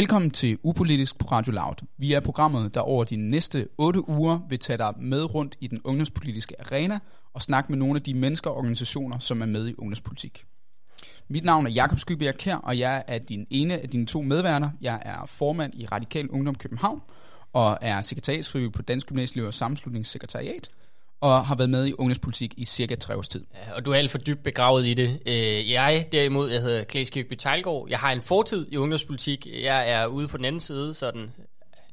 [0.00, 1.74] Velkommen til Upolitisk på Radio Loud.
[1.98, 5.66] Vi er programmet, der over de næste 8 uger vil tage dig med rundt i
[5.66, 6.98] den ungdomspolitiske arena
[7.34, 10.44] og snakke med nogle af de mennesker og organisationer, som er med i ungdomspolitik.
[11.28, 14.70] Mit navn er Jakob Skybjerg Kær, og jeg er din ene af dine to medværter.
[14.80, 17.02] Jeg er formand i Radikal Ungdom København
[17.52, 20.68] og er sekretariatsfrivillig på Dansk Gymnasieløvers Sammenslutningssekretariat
[21.20, 23.44] og har været med i ungdomspolitik i cirka tre års tid.
[23.54, 25.20] Ja, og du er alt for dybt begravet i det.
[25.26, 27.86] Øh, jeg derimod, jeg hedder Klaas Kirkby Tejlgaard.
[27.90, 29.46] Jeg har en fortid i ungdomspolitik.
[29.62, 31.30] Jeg er ude på den anden side, sådan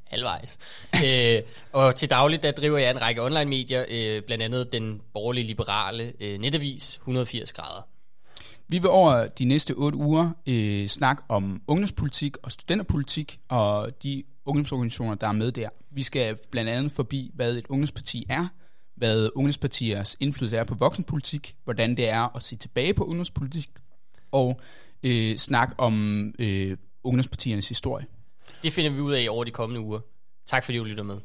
[0.03, 0.57] halvvejs.
[1.05, 1.41] øh,
[1.71, 6.13] og til dagligt, der driver jeg en række online-medier, øh, blandt andet den borgerlige liberale
[6.19, 7.81] øh, netavis 180 grader.
[8.69, 14.23] Vi vil over de næste otte uger øh, snakke om ungdomspolitik og studenterpolitik og de
[14.45, 15.69] ungdomsorganisationer, der er med der.
[15.91, 18.47] Vi skal blandt andet forbi, hvad et ungdomsparti er,
[18.97, 23.69] hvad ungdomspartiers indflydelse er på voksenpolitik, hvordan det er at se tilbage på ungdomspolitik,
[24.31, 24.61] og
[25.03, 28.05] øh, snakke om øh, ungdomspartiernes historie.
[28.63, 29.99] Det finder vi ud af over de kommende uger.
[30.47, 31.17] Tak fordi du lytter med.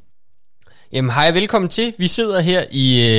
[0.93, 1.95] Jamen hej og velkommen til.
[1.99, 3.17] Vi sidder her i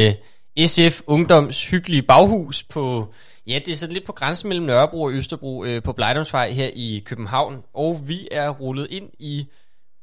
[0.57, 3.13] øh, SF Ungdoms hyggelige baghus på,
[3.47, 6.69] ja det er sådan lidt på grænsen mellem Nørrebro og Østerbro øh, på Blejdomsvej her
[6.73, 7.63] i København.
[7.73, 9.45] Og vi er rullet ind i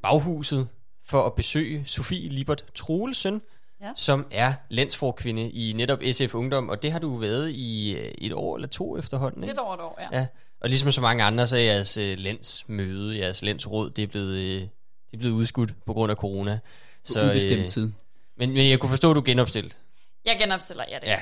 [0.03, 0.69] baghuset
[1.05, 3.43] for at besøge Sofie Libert Troelsen,
[3.81, 3.93] ja.
[3.97, 8.33] som er landsforkvinde i netop SF Ungdom, og det har du været i øh, et
[8.33, 9.45] år eller to efterhånden.
[9.45, 10.19] Lidt over et år, ja.
[10.19, 10.27] ja.
[10.61, 14.35] Og ligesom så mange andre, så er jeres uh, landsmøde, jeres landsråd, det er blevet,
[14.37, 14.71] uh, det
[15.13, 16.59] er blevet udskudt på grund af corona.
[17.05, 17.91] Så, ubestemt uh, tid.
[18.37, 19.77] Men, men jeg kunne forstå, at du genopstillet.
[20.25, 21.07] Jeg genopstiller, ja det.
[21.07, 21.21] Ja.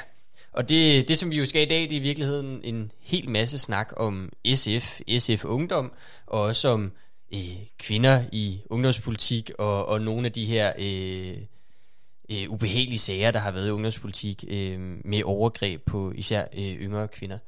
[0.52, 3.30] Og det, det, som vi jo skal i dag, det er i virkeligheden en hel
[3.30, 5.92] masse snak om SF, SF Ungdom,
[6.26, 6.92] og også om
[7.34, 10.72] øh, kvinder i ungdomspolitik, og, og nogle af de her...
[10.78, 11.36] Øh,
[12.32, 17.08] øh, ubehagelige sager, der har været i ungdomspolitik øh, med overgreb på især øh, yngre
[17.08, 17.38] kvinder.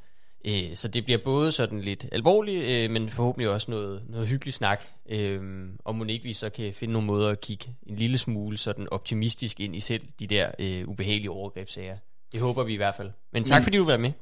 [0.45, 4.57] Øh, så det bliver både sådan lidt alvorligt, øh, men forhåbentlig også noget, noget hyggeligt
[4.57, 4.83] snak.
[5.09, 5.41] Øh,
[5.85, 8.89] og må ikke vi så kan finde nogle måder at kigge en lille smule sådan
[8.91, 11.97] optimistisk ind i selv de der øh, ubehagelige overgrebssager.
[12.33, 13.11] Det håber vi i hvert fald.
[13.33, 14.13] Men tak men, fordi du var med.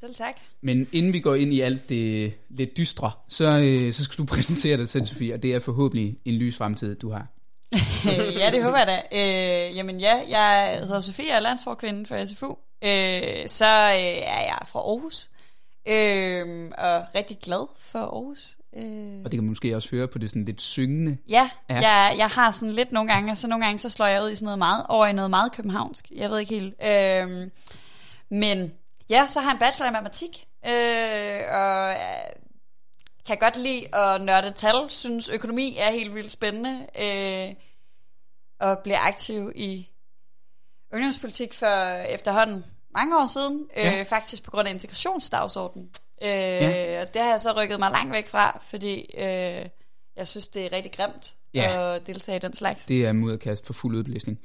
[0.00, 0.34] Selv tak.
[0.60, 4.24] Men inden vi går ind i alt det lidt dystre, så, øh, så skal du
[4.34, 7.26] præsentere dig selv, Sofie, og det er forhåbentlig en lys fremtid, du har.
[8.40, 9.02] Ja, det håber jeg da.
[9.12, 12.56] Øh, jamen ja, jeg hedder Sofie, jeg er landsforkvinde for SFU.
[12.84, 15.30] Øh, så øh, er jeg fra Aarhus,
[15.88, 18.56] øh, og rigtig glad for Aarhus.
[18.76, 19.24] Øh.
[19.24, 21.16] Og det kan man måske også høre på det sådan lidt syngende.
[21.28, 21.74] Ja, ja.
[21.74, 24.36] Jeg, jeg har sådan lidt nogle gange, så nogle gange så slår jeg ud i
[24.36, 26.10] sådan noget meget, over i noget meget københavnsk.
[26.16, 26.74] Jeg ved ikke helt.
[26.84, 27.50] Øh,
[28.30, 28.72] men
[29.10, 31.94] ja, så har jeg en bachelor i matematik, øh, og
[33.30, 37.54] kan godt lide at nørde tal, synes økonomi er helt vildt spændende, øh,
[38.60, 39.88] og bliver aktiv i
[40.92, 42.64] ungdomspolitik for efterhånden
[42.94, 44.02] mange år siden, øh, ja.
[44.02, 45.88] faktisk på grund af integrationsdagsordenen.
[46.22, 47.02] Øh, ja.
[47.02, 49.66] Og det har jeg så rykket mig langt væk fra, fordi øh,
[50.16, 51.94] jeg synes, det er rigtig grimt ja.
[51.94, 52.86] at deltage i den slags.
[52.86, 54.38] Det er mudderkast for fuld udblæsning.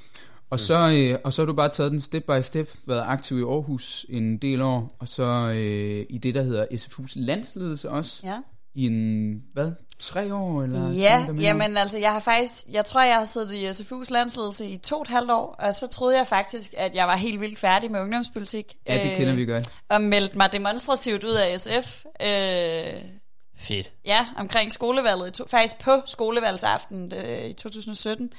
[0.49, 0.57] Og, mm.
[0.57, 3.43] så, øh, og så har du bare taget den step by step, været aktiv i
[3.43, 5.23] Aarhus en del år, og så
[5.55, 8.21] øh, i det, der hedder SFU's landsledelse også.
[8.23, 8.39] Ja
[8.75, 10.63] i en, hvad, tre år?
[10.63, 14.11] Eller ja, sådan, jamen altså, jeg har faktisk, jeg tror, jeg har siddet i SFU's
[14.11, 17.15] landsledelse i to og et halvt år, og så troede jeg faktisk, at jeg var
[17.15, 18.75] helt vildt færdig med ungdomspolitik.
[18.87, 19.69] Ja, det kender øh, vi godt.
[19.89, 22.05] Og meldte mig demonstrativt ud af SF.
[22.21, 23.01] Øh,
[23.57, 23.91] Fedt.
[24.05, 28.33] Ja, omkring skolevalget, to, faktisk på skolevalgsaften øh, i 2017.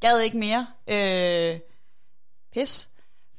[0.00, 0.66] Gad ikke mere.
[0.88, 1.58] Øh,
[2.52, 2.88] pis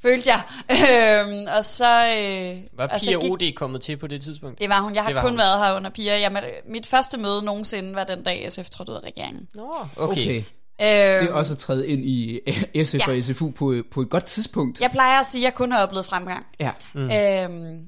[0.04, 0.42] følte jeg.
[0.70, 1.86] øhm, og så...
[1.86, 4.60] Øh, var Pia altså, OD kommet til på det tidspunkt?
[4.60, 4.96] Det var hun.
[4.96, 5.38] Jeg har kun hun.
[5.38, 6.20] været her under Pia.
[6.20, 9.48] Jeg, mit første møde nogensinde var den dag, SF trådte ud af regeringen.
[9.54, 10.22] Nå, okay.
[10.22, 10.44] okay.
[10.82, 12.40] Øhm, det er også at træde ind i
[12.84, 13.18] SF ja.
[13.18, 14.82] og SFU på, på et godt tidspunkt.
[14.82, 16.46] Jeg plejer at sige, at jeg kun har oplevet fremgang.
[16.60, 16.72] Ja.
[16.94, 17.02] Mm.
[17.02, 17.86] Øhm,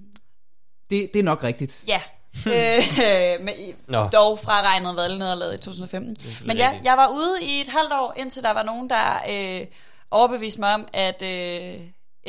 [0.89, 1.83] det, det er nok rigtigt.
[1.87, 2.01] Ja,
[2.45, 3.53] øh, med,
[3.87, 4.07] no.
[4.13, 6.17] dog fraregnet valgnederlaget i 2015.
[6.45, 9.67] Men ja, jeg var ude i et halvt år, indtil der var nogen, der øh,
[10.11, 11.87] overbeviste mig om, at øh,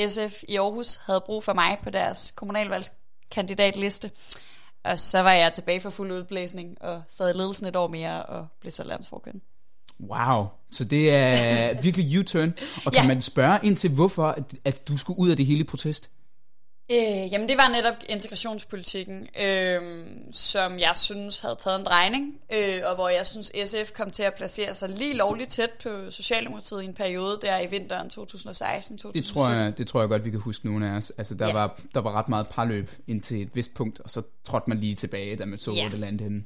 [0.09, 4.11] SF i Aarhus havde brug for mig på deres kommunalvalgskandidatliste.
[4.85, 8.23] Og så var jeg tilbage for fuld udblæsning og sad i ledelsen et år mere
[8.23, 9.43] og blev så landsforkøn.
[10.01, 12.55] Wow, så det er virkelig U-turn.
[12.87, 13.09] Og kan ja.
[13.09, 16.11] man spørge ind til, hvorfor at, at du skulle ud af det hele protest?
[16.91, 19.81] Øh, jamen det var netop integrationspolitikken, øh,
[20.33, 24.23] som jeg synes havde taget en drejning, øh, og hvor jeg synes SF kom til
[24.23, 29.13] at placere sig lige lovligt tæt på Socialdemokratiet i en periode der i vinteren 2016-2017.
[29.13, 31.13] Det tror jeg, det tror jeg godt, vi kan huske nogle af os.
[31.19, 31.53] Altså der, ja.
[31.53, 34.95] var, der var ret meget parløb indtil et vist punkt, og så trådte man lige
[34.95, 35.83] tilbage, da man så, ja.
[35.83, 36.45] hvor det landede henne.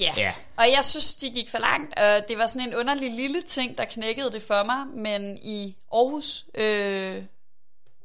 [0.00, 0.12] Ja.
[0.16, 1.94] ja, og jeg synes, de gik for langt,
[2.28, 6.46] det var sådan en underlig lille ting, der knækkede det for mig, men i Aarhus...
[6.54, 7.22] Øh,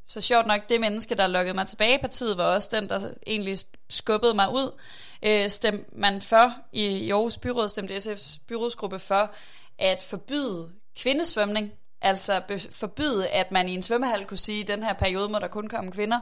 [0.06, 3.10] så sjovt nok, det menneske, der lukkede mig tilbage i partiet, var også den, der
[3.26, 3.58] egentlig
[3.90, 4.80] skubbede mig ud.
[5.22, 9.30] Øh, stemte man for, i, i Aarhus Byråd stemte SF's byrådsgruppe for,
[9.78, 14.92] at forbyde kvindesvømning, altså forbyde, at man i en svømmehal kunne sige, at den her
[14.92, 16.20] periode må der kun komme kvinder.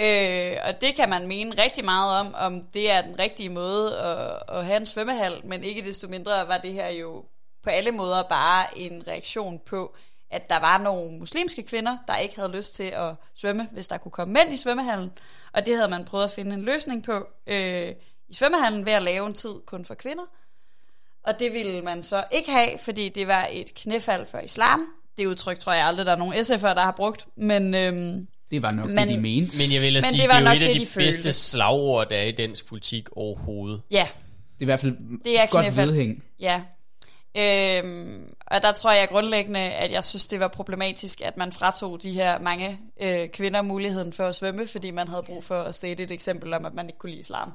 [0.00, 3.98] Øh, og det kan man mene rigtig meget om, om det er den rigtige måde
[3.98, 7.24] at, at have en svømmehal, men ikke desto mindre var det her jo
[7.62, 9.96] på alle måder bare en reaktion på,
[10.30, 13.98] at der var nogle muslimske kvinder, der ikke havde lyst til at svømme, hvis der
[13.98, 15.10] kunne komme mænd i svømmehallen.
[15.52, 17.92] Og det havde man prøvet at finde en løsning på øh,
[18.28, 20.22] i svømmehallen ved at lave en tid kun for kvinder.
[21.24, 24.86] Og det ville man så ikke have, fordi det var et knæfald for islam.
[25.18, 27.26] Det udtryk tror jeg aldrig, der er nogen SF'er, der har brugt.
[27.36, 29.58] Men øhm, Det var nok Men- det, de mente.
[29.58, 31.00] Men jeg vil Men sige, det var det er nok jo et af det, de,
[31.00, 31.32] de bedste følte.
[31.32, 33.82] slagord, der er i dansk politik overhovedet.
[33.90, 35.90] ja, Det er i hvert fald Det er godt knæfald.
[35.90, 36.24] vedhæng.
[36.40, 36.62] Ja.
[37.36, 42.02] Øhm, og der tror jeg grundlæggende, at jeg synes, det var problematisk, at man fratog
[42.02, 45.74] de her mange øh, kvinder muligheden for at svømme, fordi man havde brug for at
[45.74, 47.52] sætte et eksempel om, at man ikke kunne lide islam.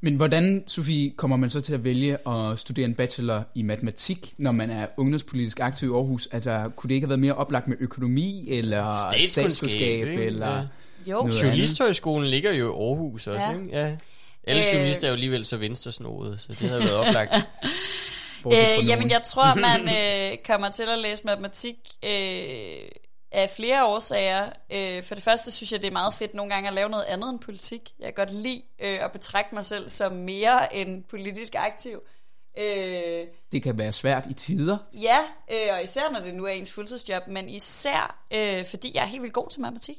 [0.00, 4.34] Men hvordan, Sofie, kommer man så til at vælge at studere en bachelor i matematik,
[4.38, 6.28] når man er ungdomspolitisk aktiv i Aarhus?
[6.32, 8.92] Altså, kunne det ikke have været mere oplagt med økonomi, eller
[9.28, 10.56] statskundskab, eller...
[10.56, 10.62] Ja.
[11.12, 11.28] Jo.
[11.42, 13.50] Journalisthøjskolen ligger jo i Aarhus også, Ja.
[13.50, 13.56] ja.
[13.58, 13.78] ikke?
[13.78, 13.96] Ja.
[14.46, 14.72] Alle Øh.
[14.74, 17.32] journalister er jo alligevel så venstresnoede, så det havde været oplagt.
[18.46, 19.80] Øh, jamen, jeg tror, man
[20.32, 22.88] øh, kommer til at læse matematik øh,
[23.32, 24.50] af flere årsager.
[24.72, 27.04] Øh, for det første synes jeg, det er meget fedt nogle gange at lave noget
[27.04, 27.80] andet end politik.
[27.98, 32.00] Jeg kan godt lide øh, at betragte mig selv som mere end politisk aktiv.
[32.58, 34.76] Øh, Det kan være svært i tider.
[34.92, 35.18] ja,
[35.52, 39.06] øh, og især når det nu er ens fuldtidsjob, men især øh, fordi jeg er
[39.06, 39.96] helt vildt god til matematik.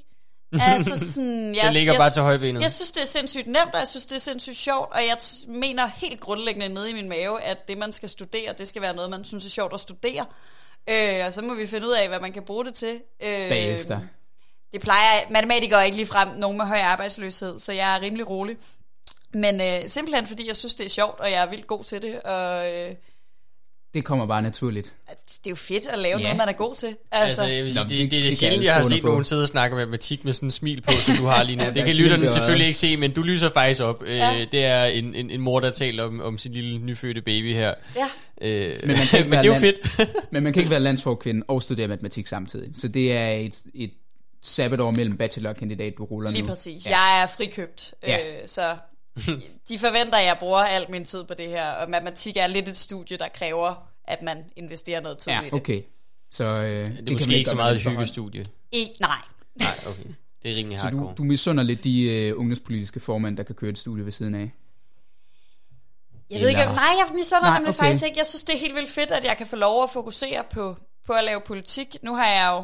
[0.74, 2.62] altså sådan, jeg, Den ligger jeg, bare til højbenet.
[2.62, 5.18] jeg synes, det er sindssygt nemt, og jeg synes, det er sindssygt sjovt, og jeg
[5.22, 8.82] t- mener helt grundlæggende nede i min mave, at det, man skal studere, det skal
[8.82, 10.26] være noget, man synes er sjovt at studere.
[10.90, 13.02] Øh, og så må vi finde ud af, hvad man kan bruge det til.
[13.24, 14.00] Øh, Bagefter.
[14.74, 18.30] Det plejer matematikere er ikke lige frem nogen med høj arbejdsløshed, så jeg er rimelig
[18.30, 18.58] rolig.
[19.34, 22.02] Men øh, simpelthen fordi jeg synes, det er sjovt, og jeg er vildt god til
[22.02, 22.96] det, og øh,
[23.94, 24.94] Det kommer bare naturligt.
[25.08, 26.24] at det er jo fedt at lave Ja.
[26.24, 26.88] noget, man er god til.
[26.88, 29.04] Altså, Altså, jeg vil sige, Nå, det, det- det, er kan sjældent, jeg har set
[29.04, 31.64] nogen sidde og snakke matematik med sådan en smil på, som du har lige nu.
[31.68, 34.04] Ja, det kan lytterne selvfølgelig ikke se, men du lyser faktisk op.
[34.08, 34.42] Ja.
[34.42, 37.54] Øh, det er en, en, en mor, der taler om, om sin lille nyfødte baby
[37.54, 37.74] her.
[37.96, 38.08] ja.
[38.42, 40.10] Øh, Men man kan ikke men det er jo land- fedt.
[40.32, 42.70] Men man kan ikke være landsforkvinde og studere matematik samtidig.
[42.76, 43.92] Så det er et, et
[44.42, 46.48] sabbatår mellem bachelor og kandidat, du ruller Lige nu.
[46.48, 46.86] præcis.
[46.90, 46.98] Ja.
[47.00, 48.18] Jeg er frikøbt, Ja.
[48.18, 48.76] øh, så
[49.70, 52.68] de forventer, at jeg bruger al min tid på det her, og matematik er lidt
[52.68, 53.76] et studie, der kræver,
[54.08, 55.54] at man investerer noget tid Ja, i det.
[55.54, 55.82] okay.
[56.32, 58.46] Så, øh, Det er kan måske man ikke så meget et hyggestudie.
[58.72, 59.18] Ikke, nej.
[59.56, 60.04] Nej, okay.
[60.44, 61.16] Det er rimelig Så du, hardcore.
[61.18, 64.52] du misunder lidt de øh, ungdomspolitiske formænd, der kan køre et studie ved siden af.
[66.30, 67.78] Jeg ved ikke, Eller- om, nej, jeg misunder Nej, dem okay.
[67.80, 68.18] faktisk ikke.
[68.18, 70.76] Jeg synes, det er helt vildt fedt, at jeg kan få lov at fokusere på,
[71.06, 71.96] på at lave politik.
[72.04, 72.64] Nu har jeg jo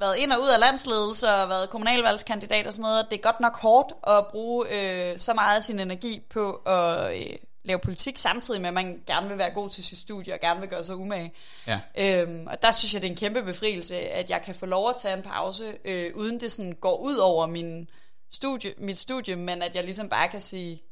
[0.00, 3.04] været ind og ud af landsledelse og været kommunalvalgskandidat og sådan noget.
[3.04, 6.52] og Det er godt nok hårdt at bruge øh, så meget af sin energi på
[6.52, 10.34] at øh, lave politik, samtidig med, at man gerne vil være god til sit studie
[10.34, 11.32] og gerne vil gøre sig umage.
[11.66, 11.80] Ja.
[11.98, 14.88] Øhm, og der synes jeg, det er en kæmpe befrielse, at jeg kan få lov
[14.88, 17.90] at tage en pause, øh, uden det sådan går ud over min
[18.32, 20.82] studie, mit studie, men at jeg ligesom bare kan sige,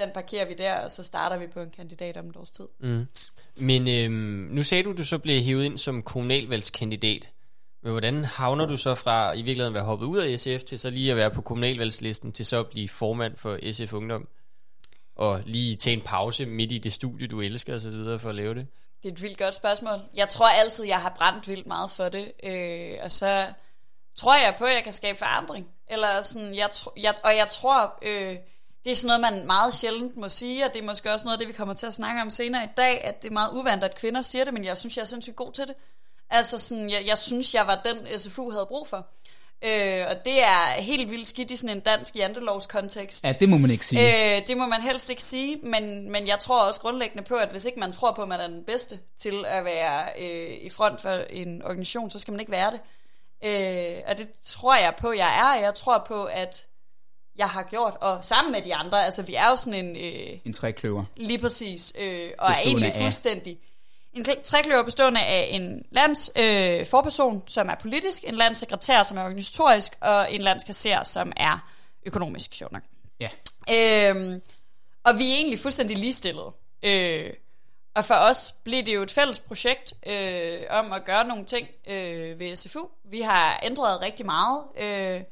[0.00, 2.66] den parkerer vi der, og så starter vi på en kandidat om et års tid.
[2.80, 3.06] Mm.
[3.56, 7.30] Men øhm, nu sagde du, du så blev hævet ind som kommunalvalgskandidat.
[7.82, 10.78] Men hvordan havner du så fra i virkeligheden at være hoppet ud af SF, til
[10.78, 14.28] så lige at være på kommunalvalgslisten, til så at blive formand for SF Ungdom?
[15.16, 18.28] Og lige tage en pause midt i det studie, du elsker og så videre for
[18.28, 18.66] at lave det?
[19.02, 20.00] Det er et vildt godt spørgsmål.
[20.14, 23.46] Jeg tror altid, jeg har brændt vildt meget for det, øh, og så
[24.16, 25.68] tror jeg på, at jeg kan skabe forandring.
[25.88, 28.36] Eller sådan, jeg, tr- jeg, og jeg tror, øh,
[28.84, 31.36] det er sådan noget, man meget sjældent må sige, og det er måske også noget
[31.36, 33.52] af det, vi kommer til at snakke om senere i dag, at det er meget
[33.52, 35.74] uvandt, at kvinder siger det, men jeg synes, jeg er sindssygt god til det.
[36.30, 39.06] Altså sådan, jeg, jeg synes, jeg var den, SFU havde brug for.
[39.64, 43.26] Øh, og det er helt vildt skidt i sådan en dansk jantelovskontekst.
[43.26, 44.36] Ja, det må man ikke sige.
[44.36, 47.50] Øh, det må man helst ikke sige, men, men jeg tror også grundlæggende på, at
[47.50, 50.68] hvis ikke man tror på, at man er den bedste til at være øh, i
[50.68, 52.80] front for en organisation, så skal man ikke være det.
[53.44, 56.66] Øh, og det tror jeg på, jeg er, jeg tror på, at
[57.36, 60.38] jeg har gjort, og sammen med de andre, altså vi er jo sådan en, øh,
[60.44, 61.04] En trækløver.
[61.16, 63.52] lige præcis, øh, og er egentlig af?
[64.18, 69.18] En kl- trekløver bestående af en lands øh, forperson, som er politisk, en landssekretær, som
[69.18, 71.70] er organisatorisk, og en landskasser, som er
[72.06, 72.82] økonomisk, sjovt nok.
[73.20, 73.28] Ja.
[74.10, 74.42] Øhm,
[75.04, 76.52] og vi er egentlig fuldstændig ligestillede.
[76.82, 77.32] Øh,
[77.94, 81.68] og for os blev det jo et fælles projekt øh, om at gøre nogle ting
[81.86, 82.80] øh, ved SFU.
[83.04, 84.62] Vi har ændret rigtig meget.
[84.78, 85.22] Øh,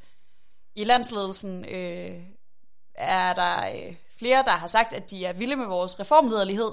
[0.75, 2.19] I landsledelsen øh,
[2.95, 6.71] er der øh, flere, der har sagt, at de er vilde med vores reformlederlighed.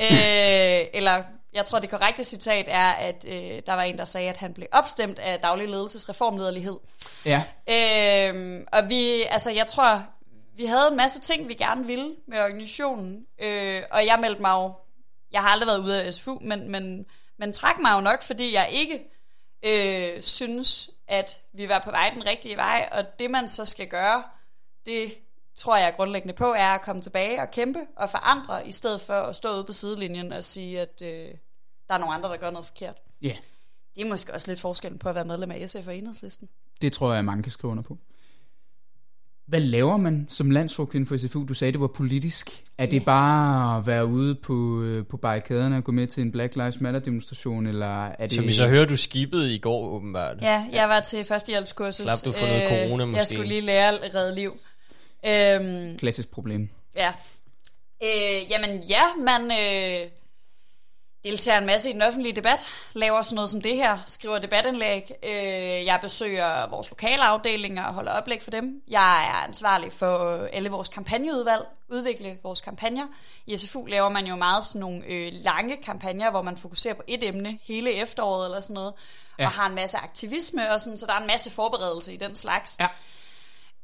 [0.00, 4.28] øh, eller jeg tror, det korrekte citat er, at øh, der var en, der sagde,
[4.28, 6.78] at han blev opstemt af daglig ledelses reformlederlighed.
[7.24, 10.04] Ja, Øhm, og vi, altså jeg tror,
[10.56, 14.50] vi havde en masse ting, vi gerne ville med organisationen, øh, og jeg meldte mig
[14.50, 14.72] jo,
[15.32, 17.06] jeg har aldrig været ude af SFU, men, men,
[17.38, 19.04] men trak mig jo nok, fordi jeg ikke
[19.62, 23.86] øh, synes, at vi var på vej den rigtige vej, og det man så skal
[23.86, 24.22] gøre,
[24.86, 25.12] det
[25.60, 29.14] tror jeg grundlæggende på, er at komme tilbage og kæmpe og forandre, i stedet for
[29.14, 31.28] at stå ude på sidelinjen og sige, at øh,
[31.88, 32.96] der er nogle andre, der gør noget forkert.
[33.22, 33.36] ja.
[33.96, 36.48] Det er måske også lidt forskellen på at være medlem af SF og Enhedslisten.
[36.82, 37.98] Det tror jeg, mange kan skrive under på.
[39.46, 41.44] Hvad laver man som landsforkvinde for SFU?
[41.48, 42.64] Du sagde, det var politisk.
[42.78, 46.32] Er det bare at være ude på, øh, på barrikaderne og gå med til en
[46.32, 48.32] Black Lives Matter demonstration, eller er det...
[48.32, 50.36] Som vi så hører, du skibede i går åbenbart.
[50.42, 52.04] Ja, jeg var til førstehjælpskursus.
[52.04, 53.18] Slap du for noget corona måske?
[53.18, 54.52] Jeg skulle lige lære at redde liv.
[55.26, 56.70] Øhm, Klassisk problem.
[56.96, 57.12] ja.
[58.02, 60.10] Øh, jamen ja, man øh,
[61.24, 65.10] deltager en masse i den offentlige debat, laver sådan noget som det her, skriver debatindlæg.
[65.22, 65.32] Øh,
[65.84, 68.82] jeg besøger vores lokale afdelinger og holder oplæg for dem.
[68.88, 73.06] Jeg er ansvarlig for alle vores kampagneudvalg, udvikle vores kampagner.
[73.46, 77.02] I SFU laver man jo meget sådan nogle øh, lange kampagner, hvor man fokuserer på
[77.06, 78.94] et emne hele efteråret eller sådan noget,
[79.38, 79.44] Ja.
[79.46, 82.36] og har en masse aktivisme og sådan, så der er en masse forberedelse i den
[82.36, 82.76] slags.
[82.80, 82.88] Ja.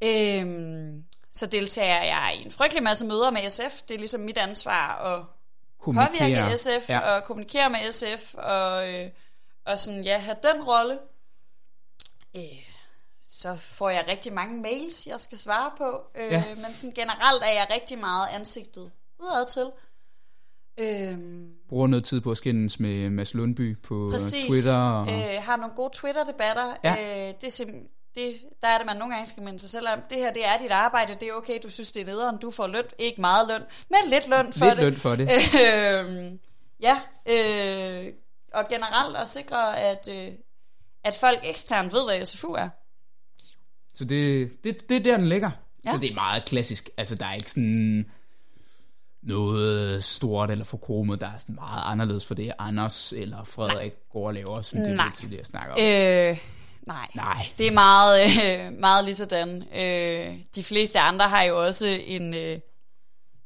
[0.02, 1.04] Øhm,
[1.36, 3.82] så deltager jeg i en frygtelig masse møder med SF.
[3.88, 5.24] Det er ligesom mit ansvar at
[5.84, 6.98] påvirke SF Ja.
[7.00, 9.08] og kommunikere med SF og, øh,
[9.64, 10.98] og sådan, ja, have den rolle.
[12.36, 12.42] Øh,
[13.30, 16.00] så får jeg rigtig mange mails, jeg skal svare på.
[16.14, 16.44] Øh, ja.
[16.54, 19.70] Men sådan generelt er jeg rigtig meget ansigtet udad til.
[20.78, 24.44] Øhm, Bruger noget tid på at skændes med Mads Lundby på Præcis.
[24.44, 24.76] Twitter.
[24.76, 25.12] Og...
[25.12, 26.74] Øh, har nogle gode Twitter-debatter.
[26.84, 26.92] Ja.
[27.28, 29.88] Øh, det er sim- det, der er det, man nogle gange skal minde sig selv
[29.88, 29.99] om.
[30.11, 31.14] Det her, det er dit arbejde.
[31.20, 32.37] Det er okay, du synes, det er nederen.
[32.38, 32.85] Du får løn.
[32.99, 34.85] Ikke meget løn, men lidt løn for Lidt det.
[34.85, 35.28] løn for det.
[35.66, 36.38] Øhm,
[36.80, 38.12] ja, øh,
[38.54, 40.32] og generelt at sikre, at, øh,
[41.04, 42.68] at folk eksternt ved, hvad SFU er.
[43.94, 45.50] Så det, det, det er der, den ligger.
[45.85, 45.90] Ja.
[45.90, 46.90] Så det er meget klassisk.
[46.96, 48.11] Altså, der er ikke sådan
[49.23, 54.26] noget stort eller forkromet, der er sådan meget anderledes for det, Anders eller Frederik går
[54.26, 55.06] og laver, som det Nej.
[55.06, 55.80] vi tidligere snakker om.
[55.80, 56.38] Øh,
[56.86, 57.08] nej.
[57.14, 57.46] Nej.
[57.58, 59.62] Det er meget, øh, meget lige sådan.
[59.74, 62.58] Øh, de fleste andre har jo også en, øh,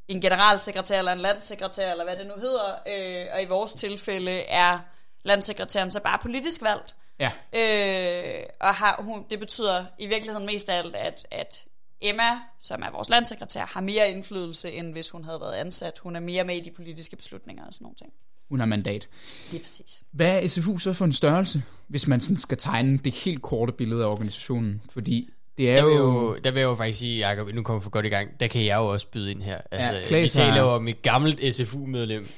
[0.09, 2.75] en generalsekretær eller en landssekretær, eller hvad det nu hedder.
[2.87, 4.79] Øh, og i vores tilfælde er
[5.23, 6.97] landssekretæren så bare politisk valgt.
[7.19, 7.31] Ja.
[7.53, 11.65] Øh, og har, hun, det betyder i virkeligheden mest af alt, at, at
[12.01, 15.99] Emma, som er vores landssekretær, har mere indflydelse, end hvis hun havde været ansat.
[15.99, 18.13] Hun er mere med i de politiske beslutninger og sådan nogle ting.
[18.51, 19.09] Hun har mandat.
[19.51, 20.03] Lige præcis.
[20.13, 23.73] Hvad er SFU så for en størrelse, hvis man sådan skal tegne det helt korte
[23.73, 24.83] billede af organisationen?
[24.93, 25.29] Fordi
[25.59, 26.23] det er Der vil, jo...
[26.23, 28.41] jo, der vil jeg jo faktisk sige, Jacob, nu kommer vi for godt i gang,
[28.41, 29.59] der kan jeg jo også byde ind her.
[29.71, 32.29] Altså, Claes vi taler jo om et gammelt SFU-medlem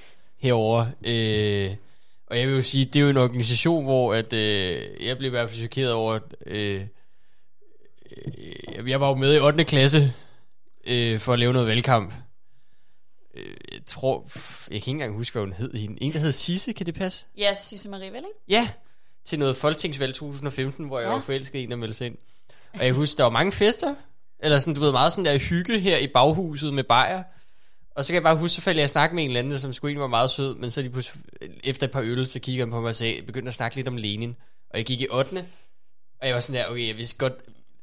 [0.40, 0.87] herover.
[1.07, 1.71] Øh,
[2.26, 5.28] og jeg vil jo sige, det er jo en organisation, hvor at, øh, jeg blev
[5.28, 6.81] i hvert fald chokeret over, at øh,
[8.78, 9.64] øh, jeg var jo med i 8.
[9.64, 10.12] klasse
[10.87, 12.14] øh, for at lave noget valgkamp.
[13.35, 15.75] Øh, jeg tror, jeg kan ikke engang huske, hvad hun hed.
[15.75, 16.03] Hende.
[16.03, 17.27] En, der hed Sisse, kan det passe?
[17.39, 18.33] Ja, Sisse Marie Velling.
[18.49, 18.69] Ja,
[19.25, 21.15] til noget folketingsvalg 2015, hvor jeg Ja.
[21.15, 22.17] var forelsket i en, der meldte sig ind.
[22.79, 23.95] Og jeg husker, der var mange fester,
[24.39, 27.23] eller sådan, du ved, meget sådan der hygge her i baghuset med bajer.
[27.97, 29.59] Og så kan jeg bare huske, så faldt jeg i snak med en eller anden,
[29.59, 31.23] som skulle egentlig var meget sød, men så lige pludselig,
[31.65, 33.89] efter et par øl, så kiggede han på mig og sagde, begyndte at snakke lidt
[33.89, 34.37] om Lenin.
[34.71, 35.45] Og jeg gik i 8.
[36.21, 37.33] Og jeg var sådan der, okay, jeg vidste godt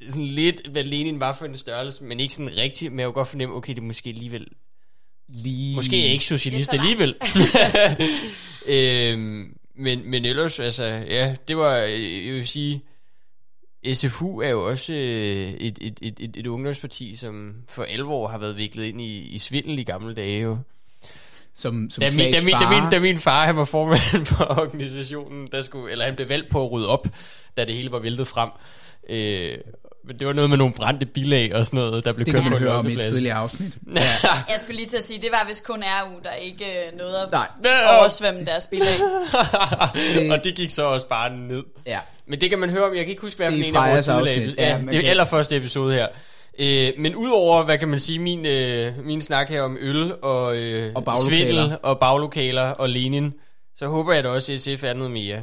[0.09, 3.13] sådan lidt, hvad Lenin var for en størrelse, men ikke sådan rigtigt, men jeg kunne
[3.13, 4.47] godt fornemme, okay, det er måske alligevel
[5.33, 5.75] Lige...
[5.75, 7.15] Måske er ikke socialist er alligevel.
[8.75, 12.83] øhm, men, men ellers, altså, ja, det var, øh, jeg vil sige,
[13.93, 14.99] SFU er jo også øh,
[15.53, 19.17] et, et, et, et, et ungdomsparti, som for 11 år har været viklet ind i,
[19.17, 20.57] i svindel i gamle dage jo.
[21.53, 22.81] Som, som Da min, da, min, da, far.
[22.81, 26.49] min, da min far han var formand for organisationen, der skulle, eller han blev valgt
[26.49, 27.07] på at rydde op,
[27.57, 28.49] da det hele var væltet frem.
[29.09, 29.57] Øh,
[30.09, 32.43] men det var noget med nogle brændte bilag og sådan noget, der blev Det kørt
[32.43, 33.77] kan på man en høre om i et tidligere afsnit.
[34.51, 37.21] Jeg skulle lige til at sige, det var vist kun RU, der ikke øh, nåede
[37.21, 37.31] at
[37.63, 37.97] Nej.
[37.99, 38.95] oversvømme deres bilag.
[40.31, 41.63] og det gik så også bare ned.
[41.87, 41.99] Ja.
[42.27, 43.75] Men det kan man høre om, jeg kan ikke huske, hvad for Det er en
[43.75, 44.37] af vores tidligere afsnit.
[44.43, 44.63] episoder.
[44.67, 46.07] Ja, Ja, det er kan- allerførste episode her.
[46.59, 50.55] Øh, men udover, hvad kan man sige, min, øh, min snak her om øl og,
[50.57, 51.29] øh, Og baglokaler.
[51.29, 53.33] svindel og baglokaler og Lenin,
[53.77, 55.41] så håber jeg da også, at SF er noget mere.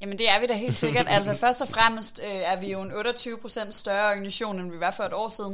[0.00, 1.06] Jamen det er vi da helt sikkert.
[1.08, 4.90] Altså først og fremmest øh, er vi jo en 28% større organisation, end vi var
[4.96, 5.52] for et år siden.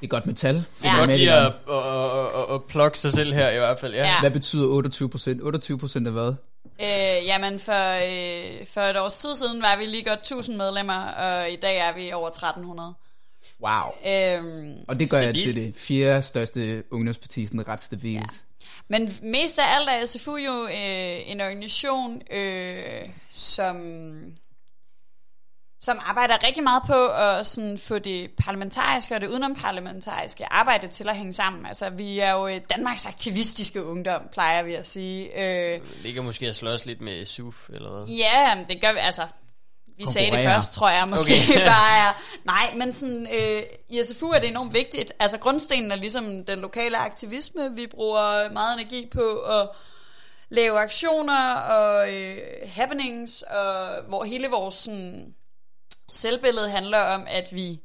[0.00, 0.54] Det er godt med tal.
[0.54, 0.92] Det Ja.
[0.92, 3.58] er Godt med i lige at, at, at, at, at plukke sig selv her i
[3.58, 3.94] hvert fald.
[3.94, 4.06] Ja.
[4.06, 4.20] Ja.
[4.20, 5.42] Hvad betyder 28 procent?
[5.42, 6.34] 28 procent af hvad?
[6.80, 11.06] Øh, jamen for, øh, for et års tid siden var vi lige godt 1000 medlemmer,
[11.06, 12.94] og i dag er vi over 1300.
[13.62, 13.72] Wow.
[14.06, 15.56] Øhm, Og det gør jeg Stabilt.
[15.56, 18.14] til det fjerde største ungdomsparti, sådan ret stabilt.
[18.20, 18.26] Ja.
[18.92, 23.76] Men mest af alt er SFU jo øh, en organisation, øh, som,
[25.80, 31.08] som arbejder rigtig meget på at sådan, få det parlamentariske og det udenomparlamentariske arbejde til
[31.08, 31.66] at hænge sammen.
[31.66, 35.44] Altså, vi er jo øh, Danmarks aktivistiske ungdom, plejer vi at sige.
[35.44, 38.14] Øh, Ligger måske at slås lidt med SUF, eller hvad?
[38.14, 39.22] Ja, det gør vi, altså,
[39.96, 41.66] vi sagde det først, tror jeg måske okay.
[41.74, 42.12] bare er,
[42.44, 46.58] nej, men sådan, øh, i SFU er det enormt vigtigt, altså grundstenen er ligesom den
[46.58, 49.68] lokale aktivisme, vi bruger meget energi på at
[50.48, 55.34] lave aktioner og øh, happenings, og hvor hele vores sådan,
[56.12, 57.80] selvbillede handler om, at vi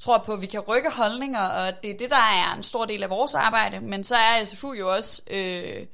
[0.00, 2.84] tror på, at vi kan rykke holdninger, og det er det, der er en stor
[2.84, 3.80] del af vores arbejde.
[3.80, 5.86] Men så er SFU jo også øh,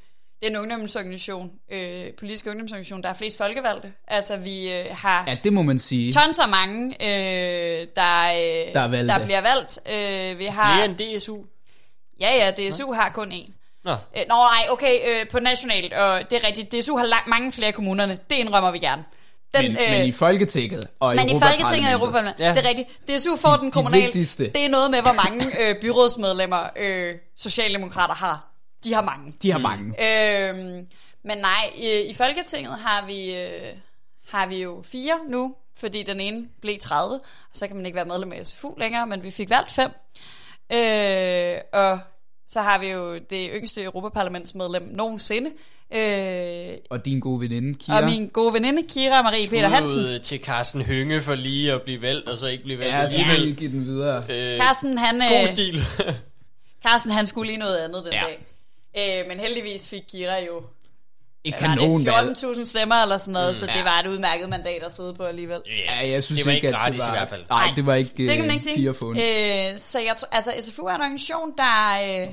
[0.42, 3.92] den ungdomsorganisation, øh, politiske ungdomsorganisation, der er flest folkevalgte.
[4.08, 6.12] Altså, vi øh, har Ja, det må man sige.
[6.12, 9.14] tons af mange, øh, der, øh, Der er valgte.
[9.14, 9.78] der bliver valgt.
[10.32, 11.36] Øh, vi har, Flere end DSU?
[12.20, 13.52] Ja, ja, DSU har kun én.
[13.84, 13.96] Nå, Øh,
[14.28, 17.72] nå, nej, okay, øh, på nationalt, og det er rigtigt, DSU har langt mange flere
[17.72, 19.04] kommunerne, det indrømmer vi gerne.
[19.56, 21.32] Den, Men, men i Folketinget og men i.
[21.32, 22.52] Folketinget og Europaparlamentet, Ja.
[22.54, 22.88] det er rigtigt.
[23.08, 24.04] DSU får De- den de kommunale.
[24.04, 24.44] vigtigste.
[24.48, 28.49] Det er noget med, hvor mange øh, byrådsmedlemmer øh, Socialdemokrater har.
[28.84, 29.34] De har mange.
[29.42, 29.86] De har mange.
[29.88, 30.86] Øhm,
[31.24, 33.48] men nej, i, i Folketinget har vi, øh,
[34.28, 37.20] har vi jo fire nu, fordi den ene blev 30, og
[37.52, 39.90] så kan man ikke være medlem af SFU længere, men vi fik valgt fem.
[40.72, 41.98] Øh, og
[42.48, 45.50] så har vi jo det yngste Europaparlamentsmedlem nogensinde,
[45.94, 47.98] øh, Og din gode veninde, Kira.
[48.00, 49.98] og min gode veninde Kira Marie Peter Hansen.
[50.00, 53.06] Ud til Carsten Hønge for lige at blive valgt, og så ikke blive valgt Ja,
[53.06, 53.40] så alligevel.
[53.40, 54.24] vil jeg give den videre.
[54.30, 55.80] Øh, Carsten, han, god øh, stil.
[56.86, 58.22] Carsten, han skulle lige noget andet den Ja.
[58.26, 58.46] dag.
[58.98, 60.62] Øh, men heldigvis fik Kira jo
[61.44, 62.38] Et hvad var det, kanonvalg.
[62.38, 63.82] 14.000 stemmer eller sådan noget, mm, så det ja.
[63.82, 65.60] var et udmærket mandat at sidde på alligevel.
[65.66, 67.44] Ja, jeg synes det var ikke at gratis det var, i hvert fald.
[67.50, 68.88] Nej, det var ikke Det kan man ikke sige.
[68.88, 71.92] Øh, så jeg tror, altså SFU er en organisation, der
[72.22, 72.28] øh,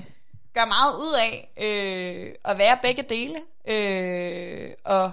[0.54, 3.36] gør meget ud af øh, at være begge dele,
[3.68, 5.12] øh, og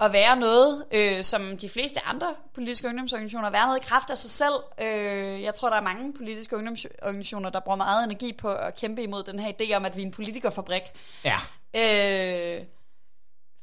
[0.00, 4.18] at være noget, øh, som de fleste andre politiske ungdomsorganisationer, være noget i kraft af
[4.18, 4.54] sig selv.
[4.80, 9.02] Øh, jeg tror, der er mange politiske ungdomsorganisationer, der bruger meget energi på at kæmpe
[9.02, 10.82] imod den her idé om, at vi er en politikerfabrik.
[11.24, 11.36] Ja.
[11.74, 12.64] Øh,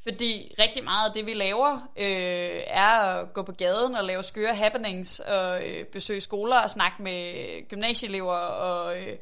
[0.04, 4.24] fordi rigtig meget af det, vi laver, øh, er at gå på gaden og lave
[4.24, 9.17] skøre happenings og øh, besøge skoler og snakke med gymnasieelever og øh,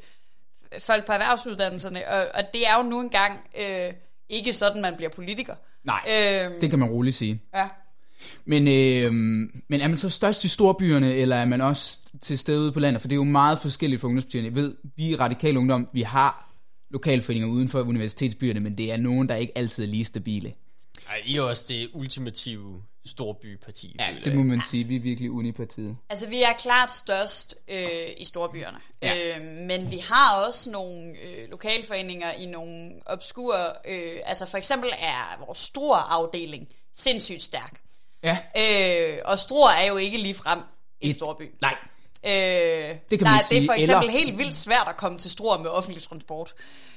[0.78, 2.08] folk på erhvervsuddannelserne.
[2.08, 3.92] Og, og det er jo nu engang øh,
[4.28, 5.54] ikke sådan, man bliver politiker.
[5.84, 7.42] Nej, Øh, det kan man roligt sige.
[7.54, 7.68] ja.
[8.44, 9.12] Men, øh,
[9.68, 12.80] men er man så størst i storbyerne, eller er man også til stede ude på
[12.80, 13.00] landet?
[13.00, 14.46] For det er jo meget forskelligt for ungdomspartierne.
[14.48, 16.52] Jeg ved, vi er radikale ungdom, vi har
[16.90, 20.52] lokalforeninger uden for universitetsbyerne, men det er nogen, der ikke altid er lige stabile.
[21.08, 23.96] Ej, I er også det ultimative storbyparti.
[24.00, 24.84] Ja, det må man sige.
[24.84, 25.96] Vi er virkelig unipartiet.
[26.10, 28.78] Altså, vi er klart størst øh, i storbyerne.
[29.02, 29.36] Ja.
[29.38, 33.72] Øh, men vi har også nogle øh, lokalforeninger i nogle obskure...
[33.88, 37.80] Øh, altså, for eksempel er vores store afdeling sindssygt stærk.
[38.24, 40.58] Ja, Øh, og Struer er jo ikke lige frem
[41.00, 41.42] en Et- storby.
[41.60, 41.76] nej.
[42.26, 44.86] Øh, Det kan der, man ikke Det er sige, for eksempel eller- helt vildt svært
[44.88, 46.54] at komme til Struer med offentlig transport.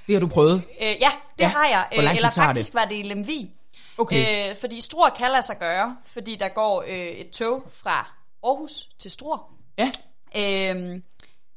[0.08, 0.62] Det har du prøvet.
[0.82, 1.86] Øh, ja, det Ja, har jeg.
[1.94, 2.80] hvor lang Øh, tid eller tager faktisk det?
[2.80, 3.52] var det i Lemvig.
[3.98, 4.50] Okay.
[4.50, 8.12] Øh, fordi Struer kan lade sig gøre, fordi der går øh, et tog fra
[8.44, 9.54] Aarhus til Struer.
[9.78, 9.92] Ja,
[10.38, 10.76] Øh,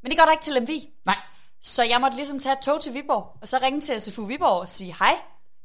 [0.03, 0.91] men det går der ikke til Lemvig.
[1.05, 1.17] nej.
[1.63, 4.61] Så jeg måtte ligesom tage et tog til Viborg, og så ringe til SFU Viborg
[4.61, 5.15] og sige, hej,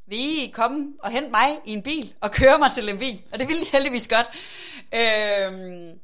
[0.07, 3.25] vil I komme og hente mig i en bil og køre mig til Lemvig?
[3.33, 4.27] Og det ville de heldigvis godt.
[4.93, 5.99] Øhm,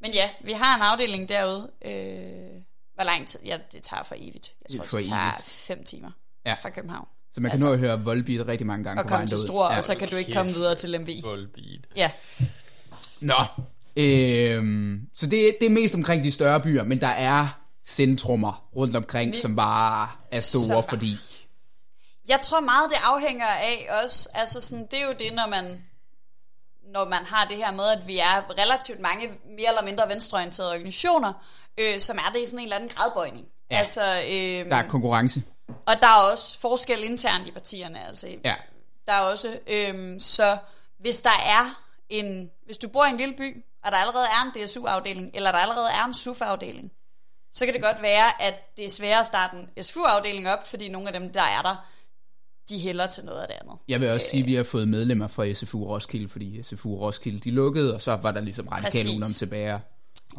[0.00, 1.72] men ja, vi har en afdeling derude.
[1.84, 2.62] Øh,
[2.94, 3.40] hvor lang tid?
[3.44, 4.54] Ja, det tager for evigt.
[4.70, 5.42] Jeg tror, For det tager evigt.
[5.50, 6.10] fem timer
[6.46, 6.54] Ja.
[6.62, 7.08] fra København.
[7.36, 9.28] Så man kan Altså- nå at høre Volbeat rigtig mange gange Og på komme vejen
[9.28, 9.38] til.
[9.38, 9.76] Struer, Ja.
[9.76, 11.22] og så kan du ikke komme videre til Lemvig.
[11.24, 11.80] Volbeat.
[11.96, 12.10] Ja,
[13.20, 13.34] Nå,
[13.96, 17.48] øhm, så det, det er mest omkring de større byer, men der er
[17.86, 21.16] centrummer rundt omkring, Vi- som bare er store, Så- fordi...
[22.28, 25.64] Jeg tror meget, det afhænger af også, altså sådan, det er jo det, når man,
[26.92, 30.70] når man har det her med, at vi er relativt mange mere eller mindre venstreorienterede
[30.72, 31.32] organisationer,
[31.78, 33.46] øh, som er det i sådan en eller anden gradbøjning.
[33.70, 33.76] Ja.
[33.78, 35.42] Altså, øh, Der er konkurrence.
[35.68, 38.28] Og der er også forskel internt i partierne, altså.
[38.44, 38.54] Ja.
[39.06, 40.58] Der er også, øh, så
[40.98, 44.42] hvis der er en, hvis du bor i en lille by, og der allerede er
[44.42, 46.92] en DSU-afdeling, eller der allerede er en SUF-afdeling,
[47.52, 50.88] så kan det godt være, at det er sværere at starte en SFU-afdeling op, fordi
[50.88, 51.86] nogle af dem, der er der,
[52.68, 53.76] de hælder til noget af det andet.
[53.88, 57.38] Jeg vil også sige, at vi har fået medlemmer fra SFU Roskilde, fordi SFU Roskilde
[57.38, 59.06] de lukkede, og så var der ligesom Præcis.
[59.06, 59.80] ungdom tilbage at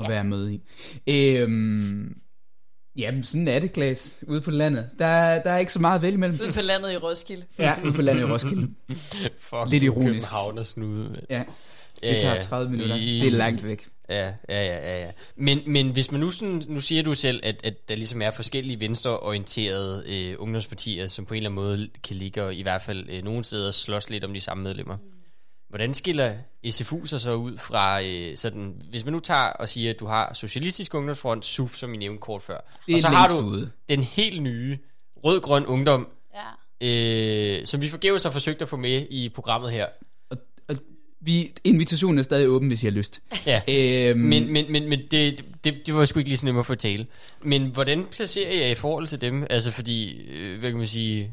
[0.02, 0.08] ja.
[0.08, 0.62] være med i.
[1.08, 2.22] Øhm,
[2.98, 4.90] Jamen, sådan er det, Klaas, ude på landet.
[5.00, 6.40] Der, der er ikke så meget at vælge imellem.
[6.44, 7.44] Ude på landet i Roskilde.
[7.60, 8.68] Ja, ude på landet i Roskilde.
[9.40, 10.12] Fuck, Lidt ironisk.
[10.12, 11.24] Københavnersnude, mand.
[11.30, 11.44] Ja,
[12.04, 12.40] Ja, det tager ja.
[12.42, 12.96] 30 minutter.
[12.96, 13.86] I- Det er langt væk.
[14.10, 15.12] Ja, ja, ja, ja, ja.
[15.36, 18.32] Men, men hvis man nu sådan, nu siger du selv, at, at der ligesom er
[18.32, 22.82] forskellige venstreorienterede øh, ungdomspartier, som på en eller anden måde kan ligge og i hvert
[22.82, 24.98] fald øh, nogle steder slås lidt om de samme medlemmer.
[25.70, 26.36] Hvordan skiller
[26.70, 30.06] SFU sig så ud fra øh, sådan, hvis man nu tager og siger, at du
[30.06, 33.38] har Socialistisk Ungdomsfront, SUF, som I nævnte kort før, Det er og så har du
[33.38, 33.72] ude.
[33.90, 34.78] den helt nye
[35.24, 36.08] rød-grøn ungdom,
[36.82, 36.88] Ja.
[37.60, 39.86] øh, som vi forgæves har forsøgt at få med i programmet her.
[40.30, 40.76] Og, og
[41.20, 43.20] vi, invitationen er stadig åben, hvis I har lyst.
[43.46, 43.62] Ja.
[43.70, 46.66] Øhm, Men, men, men, men det, det, det var sgu ikke lige så nemt at
[46.66, 47.08] få tale.
[47.42, 49.48] Men hvordan placerer jeg i forhold til dem?
[49.50, 51.32] Altså fordi, øh, hvad kan man sige...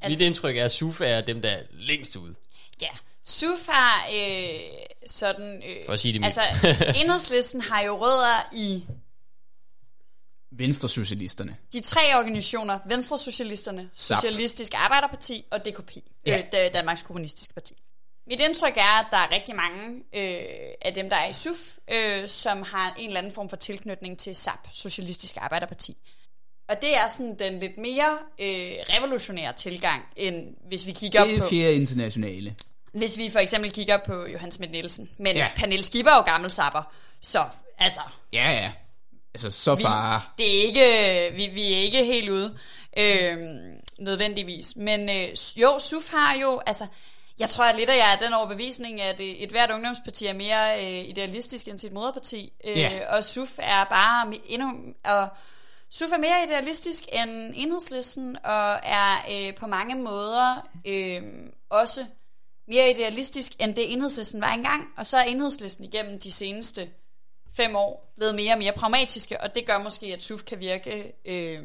[0.00, 2.34] Altså, mit indtryk er, at SUF er dem, der er længst ude.
[2.82, 2.86] Ja,
[3.26, 4.60] SUF har øh,
[5.06, 5.62] sådan...
[5.66, 6.24] Øh, For at sige det.
[6.24, 6.40] Altså,
[7.02, 8.84] enhedslisten har jo rødder i
[10.52, 11.56] Venstresocialisterne.
[11.72, 14.16] de tre organisationer, Venstresocialisterne, SAP.
[14.18, 15.92] Socialistisk Arbejderparti og DKP,
[16.26, 16.38] Ja.
[16.38, 17.74] øh, Da- Danmarks Kommunistiske Parti.
[18.26, 21.76] Mit indtryk er, at der er rigtig mange øh, af dem, der er i SUF,
[21.92, 25.96] øh, som har en eller anden form for tilknytning til SAP, Socialistisk Arbejderparti.
[26.68, 31.38] Og det er sådan den lidt mere øh, revolutionære tilgang, end hvis vi kigger Det
[31.38, 31.44] på...
[31.44, 32.54] er fjerde internationale.
[32.96, 35.10] Hvis vi for eksempel kigger på Johan Schmidt Nielsen.
[35.18, 35.48] Men Ja.
[35.56, 36.82] Pernille Skipper er jo gammel sapper.
[37.20, 37.44] Så,
[37.78, 38.00] altså,
[38.32, 38.72] Ja, ja.
[39.34, 40.34] Altså, så vi, far.
[40.38, 42.58] det er ikke, vi, vi er ikke helt ude,
[42.98, 43.36] øh,
[43.98, 44.76] nødvendigvis.
[44.76, 46.86] Men øh, jo, SUF har jo, altså,
[47.38, 50.32] jeg tror at lidt, at jeg er den overbevisning, at øh, et hvert ungdomsparti er
[50.34, 52.52] mere øh, idealistisk end sit moderparti.
[52.64, 53.16] Øh, Ja.
[53.16, 54.72] Og SUF er bare endnu...
[55.04, 55.28] Og,
[55.90, 61.22] SUF er mere idealistisk end enhedslisten, og er øh, på mange måder øh,
[61.70, 62.06] også
[62.68, 64.88] mere idealistisk, end det enhedslisten var engang.
[64.96, 66.88] Og så er enhedslisten igennem de seneste
[67.56, 71.12] fem år blevet mere og mere pragmatiske, og det gør måske, at SUF kan virke
[71.24, 71.60] øh,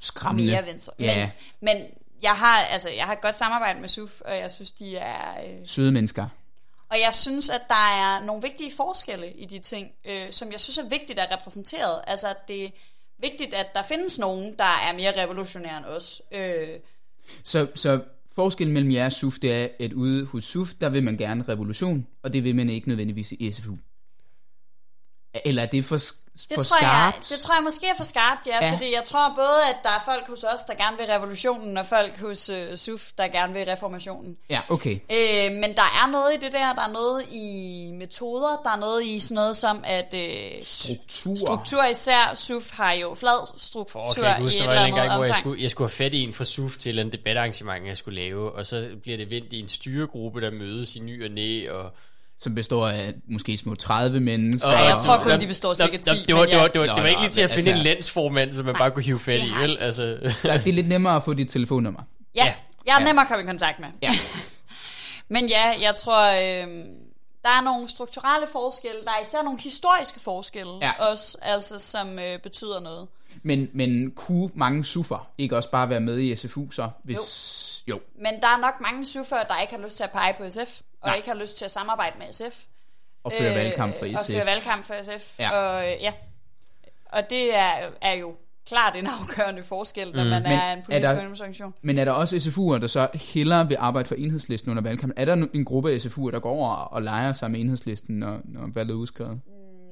[0.00, 0.52] Skræmmende.
[0.52, 0.92] mere venstre.
[0.98, 1.86] Ja, Men, men
[2.22, 5.44] jeg har altså jeg har et godt samarbejde med SUF, og jeg synes, de er...
[5.46, 6.26] Øh, søde mennesker.
[6.88, 10.60] og jeg synes, at der er nogle vigtige forskelle i de ting, øh, som jeg
[10.60, 12.00] synes er vigtigt at repræsenteret.
[12.06, 12.70] Altså, at det er
[13.18, 16.22] vigtigt, at der findes nogen, der er mere revolutionære end os.
[16.32, 16.68] Øh,
[17.44, 18.00] Så, så
[18.38, 21.44] forskellen mellem jer og SUF, det er, at ude hos SUF, der vil man gerne
[21.48, 23.76] revolution, og det vil man ikke nødvendigvis i SFU.
[25.44, 25.98] Eller er det for,
[26.46, 27.28] det, for tror jeg, skarpt?
[27.30, 28.72] det tror jeg måske er for skarpt, ja, Ja.
[28.72, 31.86] fordi jeg tror både, at der er folk hos os, der gerne vil revolutionen, og
[31.86, 34.36] folk hos øh, SUF, der gerne vil reformationen.
[34.50, 34.94] Ja, okay.
[34.94, 38.76] Øh, men der er noget i det der, der er noget i metoder, der er
[38.76, 41.36] noget i sådan noget som, at øh, Struktur.
[41.36, 44.66] struktur især, SUF har jo flad struktur For, kan jeg ikke i huske, et der
[44.66, 46.44] var eller en andet gang, hvor jeg skulle, jeg skulle have fat i en fra
[46.44, 50.40] SUF til andet debatarrangement, jeg skulle lave, og så bliver det vendt i en styregruppe,
[50.40, 51.90] der mødes i ny og næ, og...
[52.40, 54.68] Som består af måske små 30 mennesker.
[54.68, 56.94] og jeg tror kun, de består cirka nå, 10, Det var, det var, det var,
[56.94, 59.20] det var ikke lige til at finde en altså- landsformand, som man bare kunne hive
[59.20, 59.78] fat i, vel?
[59.80, 60.02] Altså,
[60.42, 62.00] Det er lidt nemmere at få dit telefonnummer.
[62.34, 62.54] Ja, Ja.
[62.86, 63.88] jeg er nemmere at komme i kontakt med.
[64.02, 64.10] Ja.
[65.28, 66.66] Men ja, jeg tror, øh,
[67.42, 69.00] der er nogle strukturelle forskelle.
[69.04, 70.92] Der er især nogle historiske forskelle Ja.
[71.10, 73.08] også, altså, som øh, betyder noget.
[73.42, 76.88] Men, men kunne mange SUF'er ikke også bare være med i SFU så?
[77.04, 77.16] Hvis,
[77.88, 77.94] jo.
[77.94, 78.00] jo.
[78.22, 80.80] Men der er nok mange suffere, der ikke har lyst til at pege på SF,
[81.00, 81.16] og Nej.
[81.16, 82.64] ikke har lyst til at samarbejde med SF.
[83.24, 84.32] Og føre valgkamp for Øh, Og SF.
[84.32, 85.38] føre valgkamp for SF.
[85.40, 85.50] Ja.
[85.50, 86.12] Og, øh, ja.
[87.12, 88.34] og det er, er jo
[88.66, 91.74] klart en afgørende forskel, når mm, man Men er en er politisk der- ungdomsorganisation.
[91.82, 95.18] Men er der også SFU'er, der så hellere vil arbejde for enhedslisten under valgkampen?
[95.18, 98.40] Er der en gruppe af SFU'er, der går over og leger sig med enhedslisten, når,
[98.44, 99.40] når valget er udskrevet?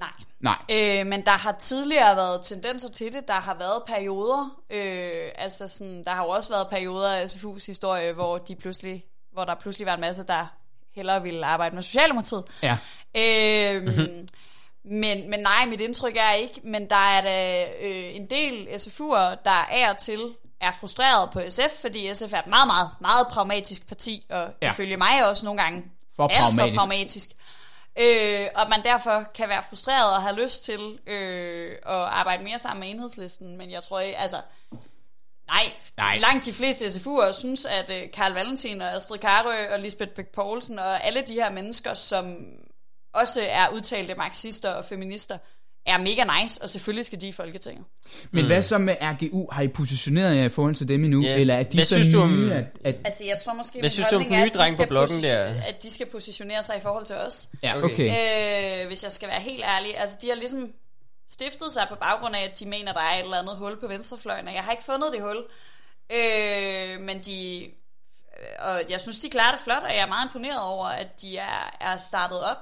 [0.01, 0.11] Nej.
[0.41, 0.57] Nej.
[1.01, 3.29] Øh, men der har tidligere været tendenser til det.
[3.29, 4.61] Der har været perioder.
[4.71, 9.05] Øh, altså sådan, der har jo også været perioder af SFU's historie, hvor, de pludselig,
[9.33, 10.47] hvor der pludselig var en masse, der
[10.97, 12.45] hellere ville arbejde med Socialdemokratiet.
[12.63, 12.79] Ja.
[13.17, 14.29] Øhm,
[15.03, 19.43] men, men nej, mit indtryk er ikke, men der er da øh, en del SFU'er,
[19.45, 23.89] der og til er frustreret på SF, fordi SF er et meget, meget, meget pragmatisk
[23.89, 24.73] parti, og ja.
[24.73, 25.85] ifølge mig også nogle gange
[26.17, 26.75] For alt pragmatisk.
[26.75, 27.31] for pragmatisk.
[27.99, 32.59] Øh, og man derfor kan være frustreret og have lyst til øh, at arbejde mere
[32.59, 34.37] sammen med enhedslisten, men jeg tror ikke, altså,
[35.47, 35.63] nej,
[35.97, 36.19] Nej.
[36.19, 40.27] langt de fleste SFU'er synes, at øh, Karl Valentin og Astrid Karø og Lisbeth Bæk
[40.29, 42.37] Poulsen og alle de her mennesker, som
[43.15, 45.39] også er udtalte marxister og feminister,
[45.87, 47.85] er mega nice, og selvfølgelig skal de i Folketinget.
[48.31, 48.47] Men mm.
[48.47, 49.49] hvad så med RGU?
[49.53, 51.23] Har I positioneret jer i forhold til dem endnu?
[51.23, 51.37] Ja.
[51.37, 52.97] Eller er de Hvad så synes du om- nye, at, at...
[53.05, 54.85] Altså, jeg tror måske, Hvad synes du om den er, nye at de dreng på
[54.89, 55.45] bloggen der?
[55.69, 57.49] At de skal positionere sig i forhold til os.
[57.63, 57.93] Ja, Okay.
[57.95, 58.81] okay.
[58.83, 60.73] Øh, hvis jeg skal være helt ærlig, altså de har ligesom
[61.29, 63.87] stiftet sig på baggrund af, at de mener, der er et eller andet hul på
[63.87, 65.47] venstrefløjen, og jeg har ikke fundet det hul.
[66.11, 67.65] Øh, men de,
[68.39, 71.21] øh, og jeg synes, de klarer det flot, og jeg er meget imponeret over, at
[71.21, 72.57] de er, er startet op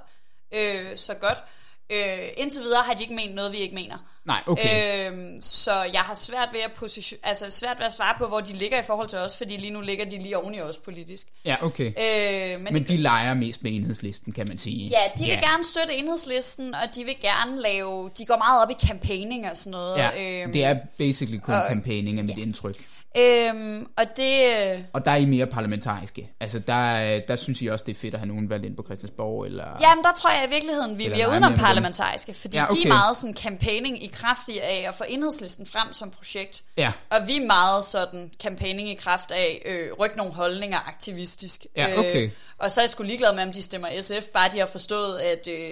[0.52, 1.44] øh, så godt.
[1.90, 3.96] Øh, indtil videre har de ikke ment noget, vi ikke mener.
[4.24, 5.06] Nej, okay.
[5.10, 8.40] Øhm, så jeg har svært ved, at position, altså svært ved at svare på, hvor
[8.40, 10.78] de ligger i forhold til os, fordi lige nu ligger de lige oven i os
[10.78, 11.26] politisk.
[11.44, 11.86] Ja, okay.
[11.86, 14.88] Øh, men, Men de leger mest med enhedslisten, kan man sige.
[14.88, 15.42] Ja, de vil yeah.
[15.42, 18.10] gerne støtte enhedslisten, og de vil gerne lave...
[18.18, 19.96] De går meget op i campaigning og sådan noget.
[19.98, 22.84] Ja, øhm, det er basically kun og- campaigning af mit indtryk.
[23.18, 24.42] Øhm, og det...
[24.74, 26.30] øh, Og der er I mere parlamentariske.
[26.40, 28.82] Altså, der, der synes I også, det er fedt at have nogen valgt ind på
[28.82, 29.64] Christiansborg, eller...
[29.80, 32.76] Jamen, der tror jeg i virkeligheden, vi, er udenom men- parlamentariske, fordi Ja, okay.
[32.76, 36.62] de er meget sådan campaigning i kraft af at få enhedslisten frem som projekt.
[36.76, 41.66] Ja, Og vi er meget sådan campaigning i kraft af øh, rykke nogle holdninger aktivistisk.
[41.76, 42.22] Ja, okay.
[42.24, 44.66] Øh, og så er jeg sgu ligeglad med, om de stemmer SF, bare de har
[44.66, 45.70] forstået, at øh,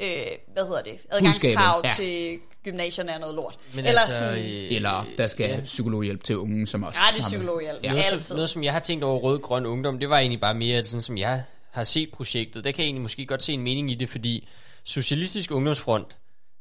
[0.00, 0.08] øh,
[0.52, 1.90] hvad hedder det, adgangskrav ja.
[1.96, 3.58] til gymnasierne er noget lort.
[3.74, 5.60] Men Eller altså, sådan, øh, eller der skal ja.
[5.64, 6.98] psykologhjælp til unge, som også...
[6.98, 7.78] gratis har med- psykologhjælp.
[7.84, 7.88] Ja.
[7.88, 7.90] Ja.
[7.90, 8.20] noget, Altid.
[8.20, 10.86] som, noget, som jeg har tænkt over Rød-Grøn Ungdom, det var egentlig bare mere, at
[10.86, 13.90] sådan som jeg har set projektet, der kan jeg egentlig måske godt se en mening
[13.90, 14.48] i det, fordi
[14.84, 16.16] Socialistisk Ungdomsfront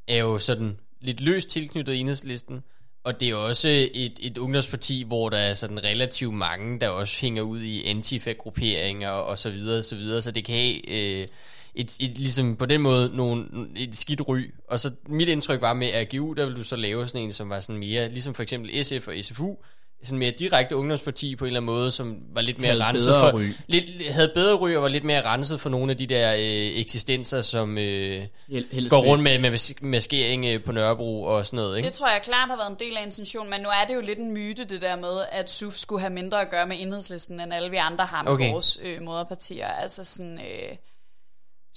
[0.08, 2.64] er jo sådan lidt løst tilknyttet enhedslisten,
[3.04, 7.22] og det er også et, et ungdomsparti, hvor der er sådan relativt mange, der også
[7.22, 11.28] hænger ud i antifa-grupperinger og så videre, så videre, så det kan have øh,
[11.76, 13.46] et, et, ligesom på den måde nogle,
[13.78, 14.40] et skidt ry.
[14.68, 17.50] Og så mit indtryk var med AGU, der vil du så lave sådan en, som
[17.50, 19.56] var sådan mere, ligesom for eksempel SF og SFU,
[20.04, 23.08] sådan mere direkte ungdomsparti på en eller anden måde, som var lidt mere Havde renset
[23.08, 23.44] bedre for, ry.
[23.68, 26.40] lidt, havde bedre ry og var lidt mere renset for nogle af de der øh,
[26.80, 31.58] eksistenser, som øh, Hel- går rundt med, med mas- maskering øh, på Nørrebro og sådan
[31.58, 31.88] noget, ikke?
[31.88, 34.02] Det tror jeg klart har været en del af intentionen, men nu er det jo
[34.02, 37.40] lidt en myte, det der med, at SUF skulle have mindre at gøre med enhedslisten,
[37.40, 38.52] end alle vi andre har med okay.
[38.52, 39.68] vores øh, moderpartier.
[39.68, 40.40] Altså sådan...
[40.40, 40.76] Øh,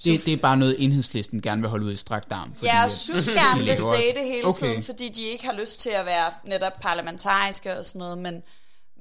[0.03, 2.53] Det, det er bare noget, enhedslisten gerne vil holde ud i strakt arm.
[2.55, 2.89] Fordi, Ja, og
[3.25, 4.57] de gerne vil state hele Okay.
[4.59, 8.43] tiden, fordi de ikke har lyst til at være netop parlamentariske og sådan noget, men,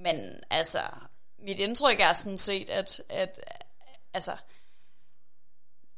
[0.05, 0.17] men
[0.51, 0.79] altså,
[1.47, 3.41] mit indtryk er sådan set, at, at
[4.15, 4.33] altså,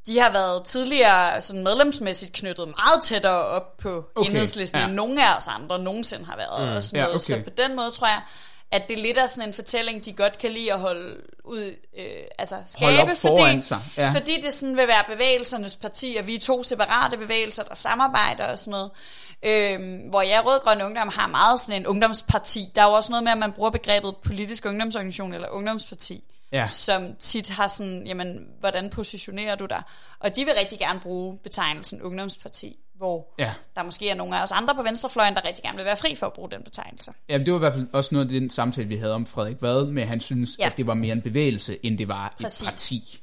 [0.07, 4.83] de har været tidligere sådan medlemsmæssigt knyttet meget tættere op på Okay, enhedslisten, ja.
[4.83, 4.89] ja.
[4.89, 6.69] end nogen af os andre nogensinde har været.
[6.71, 7.17] Mm, og sådan ja, noget.
[7.17, 7.39] okay.
[7.39, 8.23] Så på den måde tror jeg,
[8.71, 12.07] at det lidt er sådan en fortælling, de godt kan lide at holde ud, øh,
[12.39, 14.11] altså skabe, Holde op foran fordi, sig, ja.
[14.15, 18.45] fordi det sådan vil være bevægelsernes parti, og vi er to separate bevægelser, der samarbejder
[18.45, 18.91] og sådan noget.
[19.43, 22.69] Øhm, hvor jeg, Rød Grøn Ungdom, har meget sådan en ungdomsparti.
[22.75, 26.67] Der er jo også noget med, at man bruger begrebet politisk ungdomsorganisation eller ungdomsparti, Ja.
[26.67, 29.83] som tit har sådan, jamen, hvordan positionerer du dig?
[30.21, 33.53] Og de vil rigtig gerne bruge betegnelsen ungdomsparti, hvor Ja.
[33.77, 36.15] der måske er nogle af os andre på venstrefløjen, der rigtig gerne vil være fri
[36.15, 37.11] for at bruge den betegnelse.
[37.29, 39.57] Ja, det var i hvert fald også noget af den samtale, vi havde om Frederik
[39.63, 40.65] Vad, med at han synes, ja.
[40.65, 40.71] Ja.
[40.71, 42.63] at det var mere en bevægelse, end det var Præcis.
[42.63, 43.21] et parti.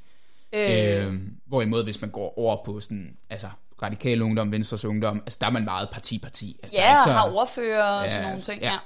[0.52, 1.14] Øh, Øh,
[1.46, 3.48] hvorimod, hvis man går over på sådan, altså
[3.82, 6.60] radikal ungdom, venstres ungdom, altså der er man meget parti-parti.
[6.62, 8.62] Altså, der er ja, ikke så- har ordfører og Ja, sådan nogle ting.
[8.62, 8.72] ja.
[8.72, 8.78] Ja.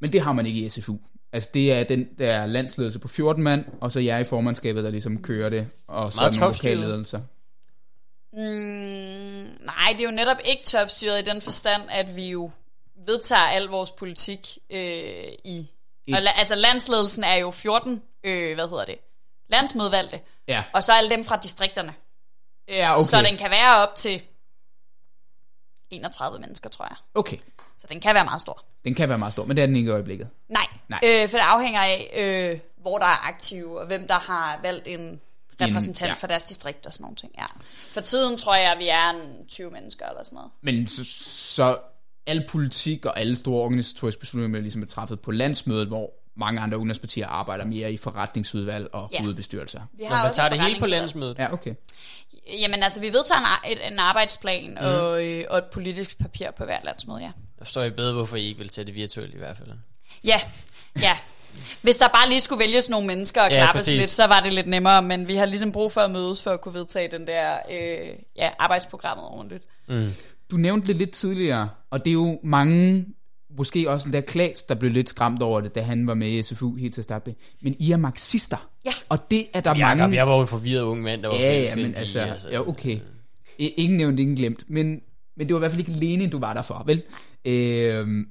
[0.00, 0.96] Men det har man ikke i SFU.
[1.32, 4.90] Altså det er den der landsledelse på 14 mand, og så jeg i formandskabet, der
[4.90, 7.06] ligesom kører det, og så nogle topstyret.
[8.32, 8.38] Mm,
[9.64, 12.50] nej, det er jo netop ikke topstyret i den forstand, at vi jo
[13.06, 14.78] vedtager al vores politik øh,
[15.44, 15.70] i...
[16.06, 18.98] I- Og, la- altså landsledelsen er jo 14, øh, hvad hedder det,
[19.48, 21.94] landsmødvalgte, Ja, og så alle dem fra distrikterne.
[22.68, 23.04] ja okay.
[23.04, 24.22] Så den kan være op til
[25.90, 26.96] 31 mennesker, tror jeg.
[27.14, 27.36] Okay,
[27.78, 28.64] Så den kan være meget stor.
[28.84, 30.28] den kan være meget stor, men det er den ikke i øjeblikket.
[30.48, 31.00] Nej, Nej.
[31.04, 34.88] Øh, for det afhænger af, øh, hvor der er aktive, og hvem der har valgt
[34.88, 35.20] en
[35.66, 36.14] repræsentant ja.
[36.14, 37.32] for deres distrikt og sådan nogle ting.
[37.38, 37.44] Ja.
[37.92, 40.50] For tiden tror jeg, at vi er en 20 mennesker eller sådan noget.
[40.60, 41.04] Men så,
[41.54, 41.78] så
[42.26, 46.60] al politik og alle store organisatoriske beslutninger bliver ligesom er træffet på landsmødet, hvor mange
[46.60, 49.20] andre ungdomspartier arbejder mere i forretningsudvalg og Ja.
[49.20, 49.80] hovedbestyrelser.
[49.92, 51.38] Vi har man også tager det hele på landsmødet.
[51.38, 51.74] Ja, okay.
[52.60, 54.76] Jamen altså, vi vedtager en, ar- et, en arbejdsplan mm.
[54.86, 57.30] og, øh, og et politisk papir på hver landsmøde, ja.
[57.58, 59.68] Der forstår jeg bedre, hvorfor I ikke vil tage det virtuelt i hvert fald.
[60.24, 60.40] Ja,
[61.00, 61.18] ja.
[61.82, 63.98] Hvis der bare lige skulle vælges nogle mennesker og Ja, klappes præcis.
[63.98, 66.50] lidt, så var det lidt nemmere, men vi har ligesom brug for at mødes for
[66.50, 69.64] at kunne vedtage den der øh, ja, arbejdsprogrammet ordentligt.
[70.50, 73.06] Du nævnte det lidt tidligere, og det er jo mange,
[73.56, 76.28] måske også den der Klaas, der blev lidt skræmt over det, da han var med
[76.28, 77.34] i SFU helt til at starte.
[77.62, 78.68] Men I er marxister.
[78.84, 78.92] Ja.
[79.08, 80.16] Og det er der Jakob, mange...
[80.16, 82.52] jeg var jo en forvirret ung mand, der var Ja, ja, men en altså, pige,
[82.52, 82.98] ja, okay.
[83.58, 84.64] Ingen nævnt, ingen glemt.
[84.68, 85.00] Men,
[85.36, 87.02] men det var i hvert fald ikke Lenin, du var der for, vel?
[87.44, 88.26] Øhm,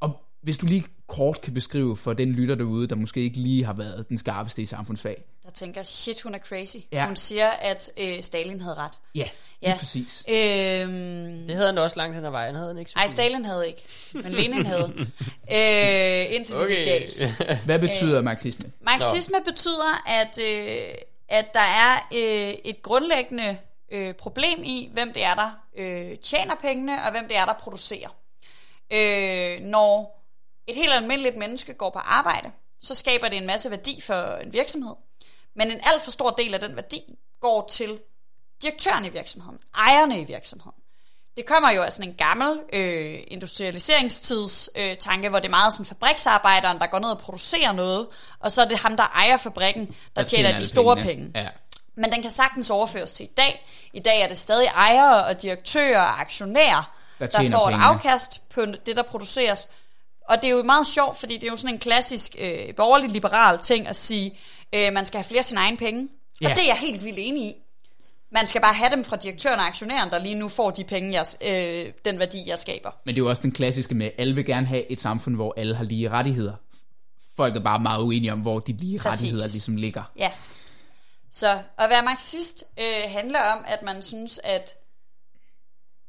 [0.00, 3.64] og hvis du lige kort kan beskrive for den lytter derude, der måske ikke lige
[3.64, 5.22] har været den skarpeste i samfundsfag.
[5.44, 6.76] Der tænker, shit, hun er crazy.
[6.92, 7.06] Ja.
[7.06, 8.92] Hun siger, at øh, Stalin havde ret.
[9.14, 9.28] Ja,
[9.60, 9.76] lige Ja.
[9.78, 10.24] præcis.
[10.28, 12.90] Øhm, Det havde han også langt hen ad vejen, havde han ikke?
[12.96, 13.82] ej, Stalin havde ikke,
[14.14, 14.92] men Lenin havde.
[15.52, 16.84] øh, indtil det gik Okay.
[16.84, 17.22] galt.
[17.66, 18.72] Hvad betyder marxisme?
[18.80, 20.94] Marxisme betyder, at, øh,
[21.28, 23.56] at der er øh, et grundlæggende
[23.92, 27.54] øh, problem i, hvem det er, der øh, tjener pengene, og hvem det er, der
[27.60, 28.08] producerer.
[28.92, 30.16] Øh, når
[30.66, 32.50] et helt almindeligt menneske går på arbejde,
[32.80, 34.94] så skaber det en masse værdi for en virksomhed.
[35.56, 37.02] Men en alt for stor del af den værdi
[37.40, 37.98] går til
[38.62, 40.72] direktøren i virksomheden, ejerne i virksomheden.
[41.36, 45.72] Det kommer jo af sådan en gammel øh, industrialiseringstids øh, tanke, hvor det er meget
[45.72, 48.06] sådan fabriksarbejderen, der går ned og producerer noget,
[48.40, 51.32] og så er det ham, der ejer fabrikken, der, der tjener de alle store pengene.
[51.32, 51.40] penge.
[51.40, 51.48] Ja.
[51.94, 53.66] Men den kan sagtens overføres til i dag.
[53.92, 57.72] I dag er det stadig ejere og direktører og aktionærer, Der der, tjener får et
[57.72, 57.84] pengene.
[57.84, 59.68] afkast på det, der produceres.
[60.28, 63.58] Og det er jo meget sjovt, fordi det er jo sådan en klassisk øh, borgerlig-liberal
[63.58, 64.38] ting at sige,
[64.74, 66.08] øh, man skal have flere af sine egne penge.
[66.40, 66.50] Ja.
[66.50, 67.54] Og det er jeg helt vildt enig i.
[68.32, 71.12] Man skal bare have dem fra direktøren og aktionæren, der lige nu får de penge,
[71.12, 72.90] jeg, øh, den værdi, jeg skaber.
[73.04, 75.34] Men det er jo også den klassiske med, at alle vil gerne have et samfund,
[75.34, 76.54] hvor alle har lige rettigheder.
[77.36, 79.12] Folk er bare meget uenige om, hvor de lige Præcis.
[79.12, 80.02] rettigheder ligesom ligger.
[80.16, 80.32] Ja.
[81.30, 84.74] Så at være marxist øh, handler om, at man synes, at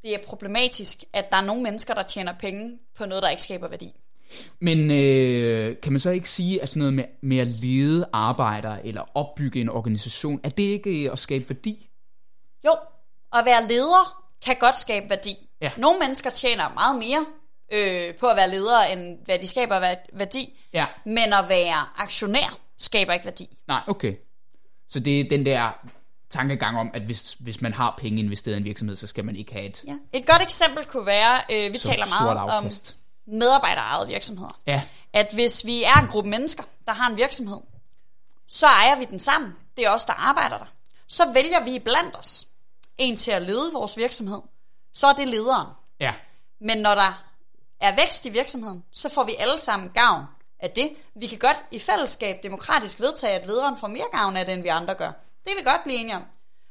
[0.04, 3.44] det er problematisk, at der er nogle mennesker, der tjener penge på noget, der ikke
[3.44, 3.94] skaber værdi.
[4.62, 8.86] Men øh, kan man så ikke sige, at sådan noget med, med at lede arbejdere
[8.88, 11.90] eller opbygge en organisation, er det ikke øh, at skabe værdi?
[12.66, 12.76] Jo,
[13.34, 15.36] at være leder kan godt skabe værdi.
[15.62, 15.72] Ja.
[15.78, 17.26] Nogle mennesker tjener meget mere
[17.72, 20.60] øh, på at være ledere, end hvad de skaber værdi.
[20.74, 20.86] Ja.
[21.06, 23.58] Men at være aktionær skaber ikke værdi.
[23.68, 24.16] Nej, okay.
[24.90, 25.72] Så det er den der
[26.30, 29.36] tankegang om, at hvis, hvis man har penge investeret i en virksomhed, så skal man
[29.36, 29.98] ikke have et Ja.
[30.14, 32.72] Et godt eksempel kunne være, øh, vi så taler meget om.
[33.28, 34.60] Medarbejderejede virksomheder.
[34.68, 37.62] Ja, At hvis vi er en gruppe mennesker, der har en virksomhed,
[38.48, 39.56] så ejer vi den sammen.
[39.78, 40.66] Det er os, der arbejder der.
[41.08, 42.48] Så vælger vi blandt os
[42.98, 44.42] en til at lede vores virksomhed.
[44.94, 45.68] Så er det lederen.
[46.00, 46.14] ja.
[46.60, 47.24] Men når der
[47.80, 50.26] er vækst i virksomheden, så får vi alle sammen gavn
[50.60, 50.96] af det.
[51.16, 54.62] Vi kan godt i fællesskab demokratisk vedtage, at lederen får mere gavn af det, end
[54.62, 55.08] vi andre gør.
[55.46, 56.24] Det kan vi godt blive enige om.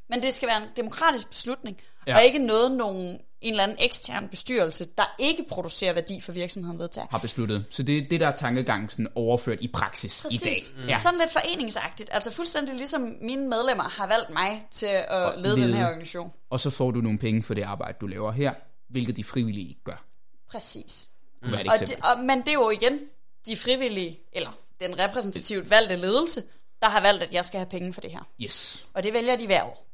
[0.08, 2.12] Men det skal være en demokratisk beslutning, Ja.
[2.12, 2.16] ja.
[2.16, 6.78] og ikke noget, nogen, en eller anden ekstern bestyrelse, der ikke producerer værdi for virksomheden
[6.78, 7.06] vedtager.
[7.10, 7.64] har besluttet.
[7.70, 10.52] Så det er det, der er tankegangen sådan overført i praksis i dag.
[10.52, 10.74] Præcis.
[10.76, 10.94] Mm.
[11.02, 12.10] Sådan lidt foreningsagtigt.
[12.12, 15.76] Altså fuldstændig ligesom mine medlemmer har valgt mig til at lede den lede.
[15.76, 16.32] her organisation.
[16.50, 18.54] Og så får du nogle penge for det arbejde, du laver her,
[18.88, 20.04] hvilket de frivillige ikke gør.
[20.50, 21.08] Præcis.
[21.44, 23.00] Et Og det, og, men det er jo igen
[23.46, 26.42] de frivillige, eller den repræsentativt valgte ledelse,
[26.82, 28.28] der har valgt, at jeg skal have penge for det her.
[28.40, 28.86] Yes.
[28.94, 29.86] Og det vælger de hver år.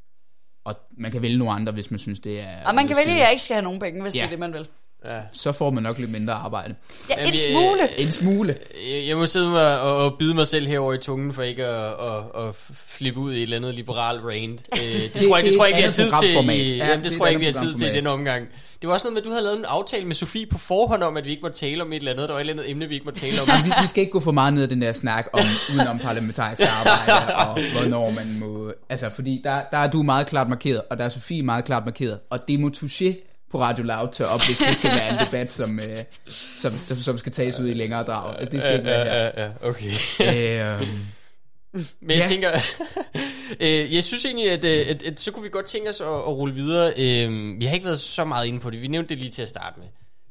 [0.65, 2.47] Og man kan vælge nogle andre, hvis man synes, det er...
[2.67, 4.21] Og man kan vælge, at jeg ikke skal have nogen penge, hvis Ja.
[4.21, 4.67] det er det, man vil.
[5.33, 6.75] Så får man nok lidt mindre arbejde.
[7.11, 7.99] Ja, Jamen, en jeg- smule.
[8.01, 8.57] En smule.
[8.93, 11.65] Jeg jeg må sidde mig og, og bide mig selv herover i tungen for ikke
[11.67, 14.61] at, at, at flippe ud i et eller andet liberal rant.
[14.73, 16.51] Øh, det, tror jeg, det det tror er jeg ikke, vi har tid til.
[16.51, 18.49] I, Ja, jamen, det det tror jeg ikke, vi har tid til i den omgang.
[18.83, 21.03] Det var også noget med, at du havde lavet en aftale med Sofie på forhånd
[21.03, 22.29] om, at vi ikke må tale om et eller andet.
[22.29, 23.49] Der var et eller andet emne, vi ikke må tale om.
[23.65, 26.63] vi, vi skal ikke gå for meget ned ad den der snak om udenom parlamentarisk
[26.63, 28.73] arbejde, og hvornår man må...
[28.89, 31.85] Altså, fordi der, der er du meget klart markeret, og der er Sofie meget klart
[31.85, 35.27] markeret, og det må touché på Radio Loud tage op, hvis det skal være en
[35.27, 38.41] debat, som, øh, som, som, som skal tages ud i længere drag.
[38.41, 39.51] Det skal ikke være her.
[39.63, 39.91] okay.
[40.81, 40.89] Øh,
[42.01, 42.29] Men jeg Ja.
[42.29, 42.51] tænker,
[43.61, 46.07] øh, jeg synes egentlig, at, øh, at, at så kunne vi godt tænke os at,
[46.07, 46.93] at rulle videre.
[46.97, 48.83] Øh, vi har ikke været så meget inde på det.
[48.83, 49.87] Vi nævnte det lige til at starte med.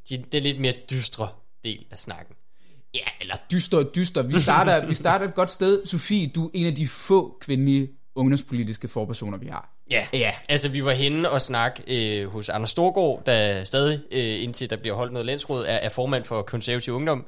[0.10, 1.27] De, den lidt mere dystre
[1.63, 2.36] del af snakken.
[2.95, 4.21] ja, eller dyster og dyster.
[4.23, 5.86] Vi starter, vi starter et godt sted.
[5.86, 9.69] Sofie, du er en af de få kvindelige ungdomspolitiske forpersoner, vi har.
[9.91, 10.08] Ja.
[10.13, 10.34] Ja.
[10.49, 11.84] Altså, vi var henne og snakke
[12.21, 15.89] øh, hos Anders Storgård, der stadig, øh, indtil der bliver holdt noget landsråd, er, er
[15.89, 17.25] formand for konservativ ungdom.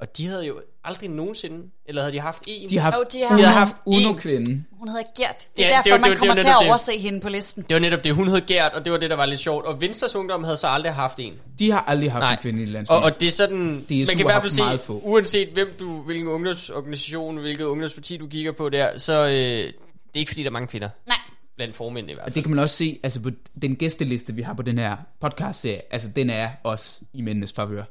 [0.00, 2.70] Og de havde jo aldrig nogensinde, eller havde de haft en?
[2.70, 4.64] De har haft, Jo, de har- De haft Uno en- kvinde.
[4.72, 5.48] Hun hedder Gert.
[5.56, 6.68] Det er Ja, derfor, det var- man det var- kommer det til at netop det.
[6.68, 7.64] overse hende på listen.
[7.68, 9.64] Det var netop det, hun hed Gert, og det var det, der var lidt sjovt.
[9.66, 11.32] Og Venstres Ungdom havde så aldrig haft en.
[11.58, 12.32] De har aldrig haft Nej.
[12.32, 12.96] en kvinde i landsbyen.
[12.96, 15.00] Og, og det er sådan, De er man kan i hvert fald se, få.
[15.04, 19.72] uanset hvem du, hvilken ungdomsorganisation, hvilket ungdomsparti du kigger på der, så øh, det er
[20.14, 21.16] ikke fordi, der er mange kvinder Nej.
[21.56, 22.34] blandt formændene i hvert Og fald.
[22.34, 23.30] det kan man også se, altså på
[23.62, 27.82] den gæsteliste, vi har på den her podcast-serie, altså den er også i mændenes favør.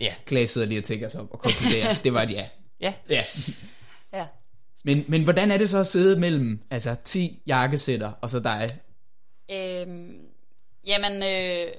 [0.00, 2.48] Ja, Klaas sidder lige og tænker sig op og konkluderer, det var et ja.
[2.80, 2.94] ja.
[3.08, 3.24] ja.
[4.12, 4.26] Ja.
[4.84, 8.68] Men, men hvordan er det så at sidde mellem altså 10 jakkesætter og så dig?
[9.50, 10.26] Øhm,
[10.86, 11.72] jamen, øh,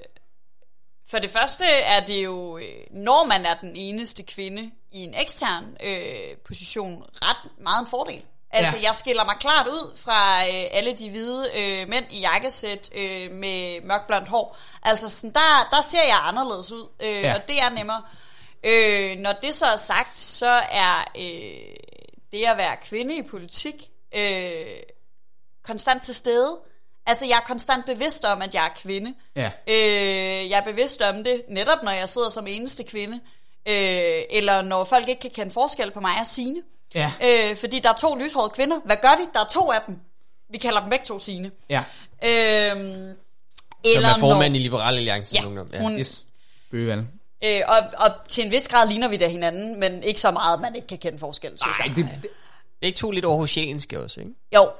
[1.10, 5.14] for det første er det jo, øh, når man er den eneste kvinde i en
[5.14, 8.22] ekstern øh, position, ret meget en fordel.
[8.52, 8.82] Altså, Ja.
[8.82, 13.30] jeg skiller mig klart ud fra øh, alle de hvide øh, mænd i jakkesæt øh,
[13.30, 14.56] med mørkblondt hår.
[14.82, 17.34] Altså, sådan, der, der ser jeg anderledes ud, øh, Ja.
[17.34, 18.02] og det er nemmere.
[18.64, 21.76] Øh, når det så er sagt, så er øh,
[22.32, 24.66] det at være kvinde i politik øh,
[25.62, 26.58] konstant til stede.
[27.06, 29.14] Altså, jeg er konstant bevidst om, at jeg er kvinde.
[29.36, 29.50] Ja.
[29.68, 33.20] Øh, jeg er bevidst om det, netop når jeg sidder som eneste kvinde.
[33.68, 36.62] Øh, eller når folk ikke kan kende forskel på mig og Signe.
[36.94, 37.12] Ja.
[37.24, 38.76] Øh, fordi der er to lyshårede kvinder.
[38.84, 39.22] Hvad gør vi?
[39.34, 39.96] Der er to af dem.
[40.50, 41.50] Vi kalder dem begge to Signe.
[41.68, 41.82] Ja.
[42.24, 42.80] Øh, Som
[43.84, 45.68] eller er formand når, i Liberal Alliance Ja, Ungdom.
[45.72, 45.78] Ja.
[45.80, 46.22] hun, Yes.
[46.70, 47.04] Bøgevalg.
[47.44, 47.76] øh, og,
[48.06, 50.74] og til en vis grad ligner vi da hinanden, men ikke så meget, at man
[50.74, 51.96] ikke kan kende forskel, synes Nej, jeg.
[51.96, 52.30] det, det,
[52.80, 54.32] Begge to lidt aarhusianske også, ikke?
[54.54, 54.70] Jo.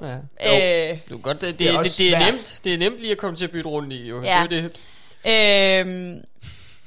[0.41, 0.91] Ja.
[0.91, 2.61] Øh, Du, godt, det, det, Det er det, det, er nemt.
[2.63, 4.21] Det er nemt lige at komme til at bytte rundt i, jo.
[4.23, 4.47] Ja.
[4.49, 5.85] Det er det.
[5.87, 6.21] Øhm,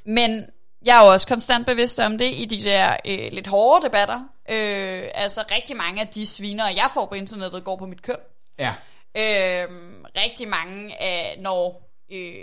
[0.05, 0.47] men
[0.85, 4.21] jeg er jo også konstant bevidst om det i de der øh, lidt hårde debatter.
[4.49, 8.17] Øh, altså rigtig mange af de sviner, jeg får på internettet, går på mit køn.
[8.59, 8.75] Ja.
[9.17, 12.35] Øhm, rigtig mange af, når øh,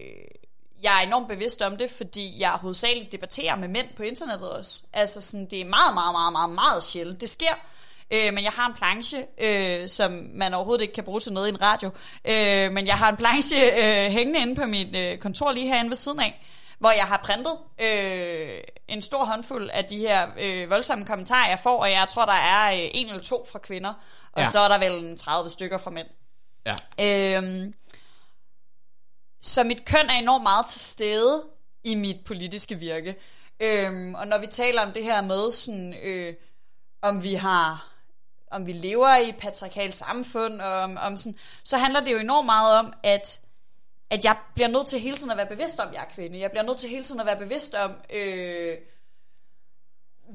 [0.84, 4.82] jeg er enormt bevidst om det, fordi jeg hovedsageligt debatterer med mænd på internettet også.
[4.94, 7.22] Altså sådan, det er meget, meget, meget, meget, meget sjældent.
[7.22, 7.54] Det sker,
[8.12, 11.48] øh, men jeg har en planche, øh, som man overhovedet ikke kan bruge til noget
[11.48, 11.90] i en radio.
[12.26, 15.90] Øh, men jeg har en planche øh, hængende inde på mit øh, kontor lige herinde
[15.90, 16.42] ved siden af,
[16.84, 21.60] hvor jeg har printet øh, en stor håndfuld af de her øh, voldsomme kommentarer, jeg
[21.60, 23.94] får, og jeg tror, der er øh, en eller to fra kvinder,
[24.32, 24.50] og Ja.
[24.52, 26.08] så er der vel en 30 stykker fra mænd.
[26.66, 26.76] Ja.
[27.38, 27.74] Øhm,
[29.42, 31.44] så mit køn er enormt meget til stede
[31.84, 33.16] i mit politiske virke.
[33.60, 36.34] Øhm, og når vi taler om det her med, sådan, øh,
[37.02, 37.90] om vi har
[38.52, 42.18] om vi lever i et patriarkalt samfund, og om, om sådan, så handler det jo
[42.18, 43.40] enormt meget om, at,
[44.14, 46.40] at jeg bliver nødt til hele tiden at være bevidst om, at jeg er kvinde.
[46.40, 48.78] Jeg bliver nødt til hele tiden at være bevidst om, øh,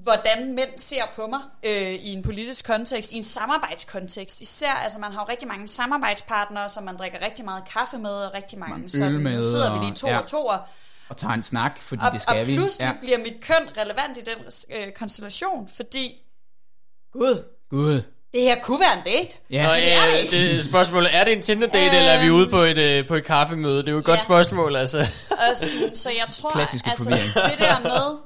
[0.03, 4.41] hvordan mænd ser på mig øh, i en politisk kontekst, i en samarbejdskontekst.
[4.41, 8.11] Især, altså man har jo rigtig mange samarbejdspartnere, som man drikker rigtig meget kaffe med,
[8.11, 10.19] og rigtig mange, Mange så øl nu med, sidder vi og- lige to ja.
[10.19, 10.59] og to, og,
[11.09, 12.57] Og tager en snak, fordi og, det skal og vi.
[12.57, 12.93] pludselig Ja.
[12.93, 12.99] ja.
[13.01, 14.39] bliver mit køn relevant i den
[14.71, 16.23] øh, konstellation, fordi,
[17.13, 18.03] gud, Gud.
[18.33, 19.37] Det her kunne være en date.
[19.51, 19.67] Ja.
[19.73, 20.55] Men det er det øh, ikke.
[20.57, 21.97] det spørgsmålet, er det en Tinder-date, Øhm.
[21.97, 23.79] eller er vi ude på et, øh, på et kaffemøde?
[23.79, 24.25] Det er jo et godt Ja.
[24.25, 24.99] spørgsmål, altså.
[25.31, 28.19] Og sådan, så jeg tror, Klassiske altså, det der med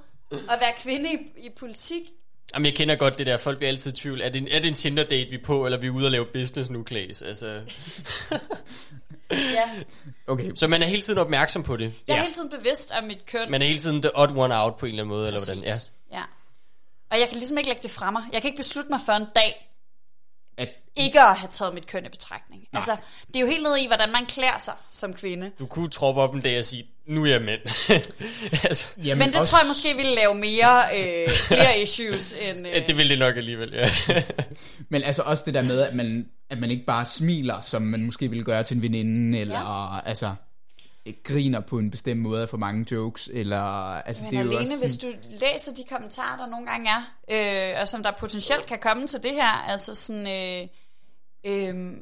[0.51, 2.03] at være kvinde i, i politik,
[2.55, 3.37] Jamen, jeg kender godt det der.
[3.37, 4.21] Folk bliver altid i tvivl.
[4.21, 6.11] Er det, en, er det en Tinder-date, vi er på, eller er vi ude og
[6.11, 7.23] lave business nu, Klaas?
[7.23, 7.61] Altså,
[9.31, 9.63] ja,
[10.27, 10.51] Okay.
[10.55, 11.93] så man er hele tiden opmærksom på det.
[12.09, 12.23] jeg er Ja.
[12.23, 13.51] hele tiden bevidst om mit køn.
[13.51, 15.65] Man er hele tiden the odd one out på en eller anden måde, eller hvordan?
[15.65, 15.71] Ja.
[15.73, 15.91] Præcis.
[16.13, 16.23] ja.
[17.11, 18.23] Og jeg kan ligesom ikke lægge det fra mig.
[18.33, 19.72] Jeg kan ikke beslutte mig for en dag,
[20.97, 22.63] ikke at have taget mit køn i betragtning.
[22.73, 25.51] Altså, det er jo helt ned i, hvordan man klæder sig som kvinde.
[25.59, 27.61] Du kunne troppe op en dag og sige, nu er jeg mænd.
[28.69, 32.67] altså, jamen, Men det også, tror jeg måske ville lave mere, øh, flere issues end...
[32.67, 33.91] Øh, det vil det nok alligevel, ja.
[34.91, 38.05] Men altså også det der med, at man, at man ikke bare smiler, som man
[38.05, 40.09] måske ville gøre til en veninde, eller ja.
[40.09, 40.35] altså
[41.25, 43.61] griner på en bestemt måde for mange jokes, eller
[44.07, 46.67] altså Men det er jo alene, også hvis sådan, du læser de kommentarer, der nogle
[46.67, 50.69] gange er, øh, og som der potentielt kan komme til det her, altså sådan, øh,
[51.45, 51.93] øh,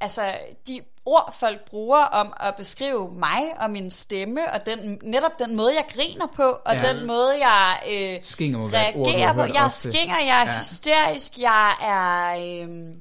[0.00, 0.34] altså
[0.68, 5.56] de ord, folk bruger om at beskrive mig og min stemme, og den, netop den
[5.56, 6.92] måde, jeg griner på, og Ja.
[6.92, 9.40] den måde, jeg øh, Skinger må ord, reagerer på.
[9.42, 9.92] Jeg er ofte.
[9.92, 10.52] skinger, jeg er Ja.
[10.52, 10.58] ja.
[10.58, 12.34] hysterisk, jeg er...
[12.62, 12.94] Øh,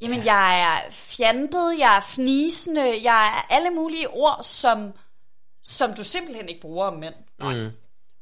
[0.00, 0.34] Jamen, ja.
[0.34, 4.92] jeg er fjantet, jeg er fnisende, jeg er alle mulige ord, som,
[5.64, 7.14] som du simpelthen ikke bruger om mænd.
[7.40, 7.70] Mm.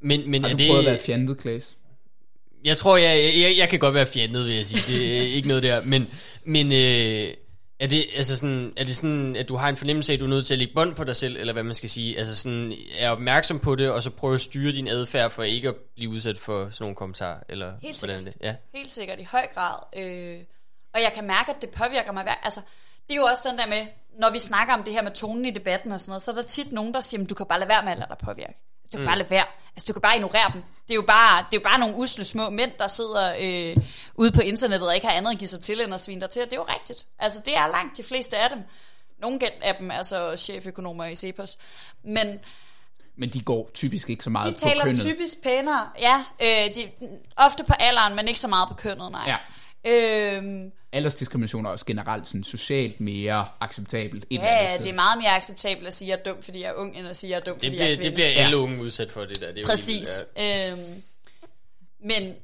[0.03, 0.69] Men, men Har er du det...
[0.71, 1.77] prøvet at være fjantet, Klaas?
[2.65, 4.93] Jeg tror, jeg, jeg, jeg kan godt være fjandet, vil jeg sige.
[4.93, 5.83] Det er ikke noget der.
[5.85, 6.11] Men,
[6.45, 7.35] men øh,
[7.81, 10.25] er, det, altså sådan, er det sådan, at du har en fornemmelse af, at du
[10.25, 12.19] er nødt til at lægge bånd på dig selv, eller hvad man skal sige?
[12.19, 15.69] Altså sådan, er opmærksom på det, og så prøve at styre din adfærd for ikke
[15.69, 17.39] at blive udsat for sådan nogle kommentarer?
[17.49, 18.35] Eller Helt hvordan er det?
[18.43, 18.55] Ja.
[18.75, 19.79] Helt sikkert, i høj grad.
[19.97, 20.39] Øh,
[20.95, 22.37] og jeg kan mærke, at det påvirker mig.
[22.43, 22.61] Altså,
[23.09, 23.87] det er jo også den der med,
[24.19, 26.35] når vi snakker om det her med tonen i debatten og sådan noget, så er
[26.35, 28.19] der tit nogen, der siger, "Men du kan bare lade være med at lade dig
[28.19, 28.55] påvirke.
[28.93, 29.07] Du kan mm.
[29.07, 29.45] bare lade være.
[29.77, 30.63] Altså, du kan bare ignorere dem.
[30.89, 33.77] Det er jo bare, det er jo bare nogle usle små mænd, der sidder øh,
[34.15, 36.31] ude på internettet og ikke har andet at give sig til, end at svine dig
[36.31, 36.43] til.
[36.43, 37.07] Og det er jo rigtigt.
[37.19, 38.63] Altså, det er langt de fleste af dem.
[39.19, 41.59] Nogle af dem er så cheføkonomer i Cepos.
[42.05, 42.39] Men
[43.17, 45.01] Men de går typisk ikke så meget de på taler kønnet.
[45.01, 45.89] typisk pænere.
[45.99, 46.91] Ja, øh, de,
[47.37, 49.25] ofte på alderen, men ikke så meget på kønnet, nej.
[49.27, 49.37] Ja.
[49.87, 54.85] Øhm, Aldersdiskrimination er også generelt sådan socialt mere acceptabelt et eller Ja, andet ja, sted.
[54.85, 56.97] det er meget mere acceptabelt at sige, at jeg er dum, fordi jeg er ung,
[56.97, 58.09] end at sige, at jeg er dum, Det, fordi jeg er bliver, kvinde.
[58.09, 59.47] det bliver alle unge udsat for, det der.
[59.47, 60.25] Det er jo helt Præcis.
[60.37, 61.03] vildt, Øhm,
[62.05, 62.35] men,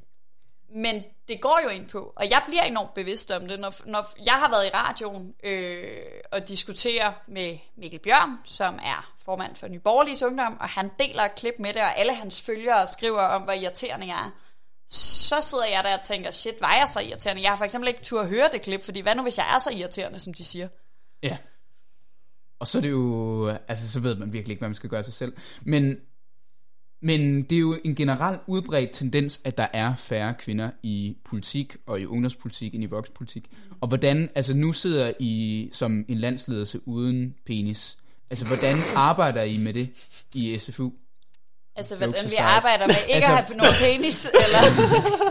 [0.75, 4.13] men det går jo ind på, og jeg bliver enormt bevidst om det, når, når
[4.25, 5.97] jeg har været i radioen øh,
[6.33, 11.35] og diskuterer med Mikkel Bjørn, som er formand for Nyborgerliges Ungdom, og han deler et
[11.35, 14.31] klip med det, og alle hans følgere skriver om, hvor irriterende jeg er.
[14.89, 17.43] Så sidder jeg der og tænker, shit, var jeg så irriterende?
[17.43, 19.55] Jeg har for eksempel ikke tur at høre det klip, fordi hvad nu, hvis jeg
[19.55, 20.69] er så irriterende, som de siger?
[21.23, 21.37] Ja.
[22.59, 25.05] Og så er det jo, altså så ved man virkelig ikke, hvad man skal gøre
[25.05, 25.33] sig selv.
[25.63, 26.01] Men,
[27.03, 31.77] men det er jo en generelt udbredt tendens, at der er færre kvinder i politik
[31.87, 33.51] og i ungdomspolitik end i vokspolitik.
[33.81, 37.99] Og hvordan, altså nu sidder I som en landsledelse uden penis.
[38.31, 39.91] Altså hvordan arbejder I med det
[40.35, 40.91] i SFU?
[41.79, 44.61] Altså, hvordan vi arbejder med ikke Altså- at have nogen penis, eller...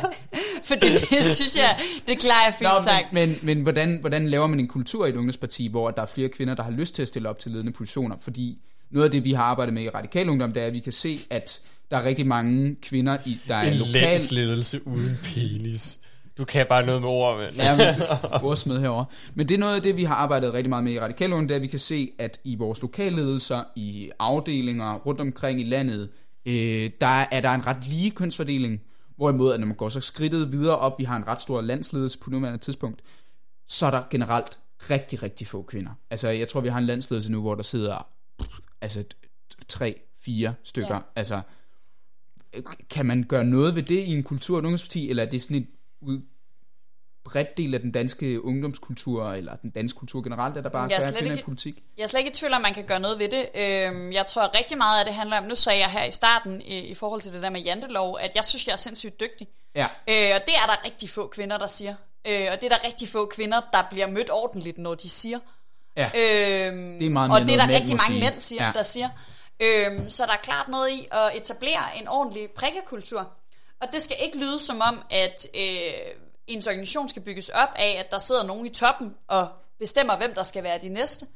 [0.69, 3.03] Fordi det synes jeg, det klarer jeg fint, Nå, tak.
[3.11, 6.05] men, men, men hvordan, hvordan laver man en kultur i et ungdomsparti, hvor der er
[6.05, 8.15] flere kvinder, der har lyst til at stille op til ledende positioner?
[8.21, 8.57] Fordi
[8.91, 10.93] noget af det, vi har arbejdet med i Radikal Ungdom, det er, at vi kan
[10.93, 11.59] se, at
[11.91, 14.01] der er rigtig mange kvinder, i, der er En lokal...
[14.01, 15.99] landsledelse uden penis.
[16.37, 17.49] Du kan bare noget med ord, men...
[17.57, 17.95] Ja, men,
[18.49, 19.05] ordsmed herovre.
[19.35, 21.47] Men det er noget af det, vi har arbejdet rigtig meget med i Radikale Ungdom,
[21.47, 25.63] det er, at vi kan se, at i vores lokalledelser, i afdelinger rundt omkring i
[25.63, 26.09] landet,
[26.47, 28.81] øh, der er der en ret lige kønsfordeling.
[29.15, 32.19] Hvorimod, at når man går så skridtet videre op, vi har en ret stor landsledelse
[32.19, 33.01] på nuværende tidspunkt,
[33.67, 35.91] så er der generelt rigtig, rigtig få kvinder.
[36.09, 38.07] Altså, jeg tror, vi har en landsledelse nu, hvor der sidder
[38.81, 39.03] altså
[39.67, 40.95] tre, fire stykker.
[40.95, 41.01] Ja.
[41.15, 41.41] Altså,
[42.89, 45.67] kan man gøre noget ved det i en kultur- og ungdomsparti, eller er det sådan
[46.01, 46.21] ud,
[47.31, 50.97] bredt del af den danske ungdomskultur, eller den danske kultur generelt, at der bare Jeg
[50.97, 51.83] er slet færre kvinder i ikke- politik?
[51.97, 53.45] Jeg er slet ikke i tvivl om, man kan gøre noget ved det.
[53.55, 56.61] Øhm, jeg tror rigtig meget af det handler om, nu sagde jeg her i starten,
[56.61, 59.47] i, forhold til det der med jantelov, at jeg synes, jeg er sindssygt dygtig.
[59.75, 61.95] Ja, Øh, og det er der rigtig få kvinder, der siger.
[62.27, 65.39] Øh, og det er der rigtig få kvinder, der bliver mødt ordentligt, når de siger.
[65.97, 66.05] ja.
[66.05, 68.19] Øhm, Det er meget og det er der rigtig mange sige.
[68.19, 68.71] mænd, siger, ja.
[68.73, 69.09] der siger.
[69.59, 73.31] Øhm, så der er klart noget i at etablere en ordentlig prikkekultur.
[73.81, 75.61] Og det skal ikke lyde som om, at øh,
[76.47, 79.47] ens organisation skal bygges op af, at der sidder nogen i toppen og
[79.79, 81.27] bestemmer, hvem der skal være de næste.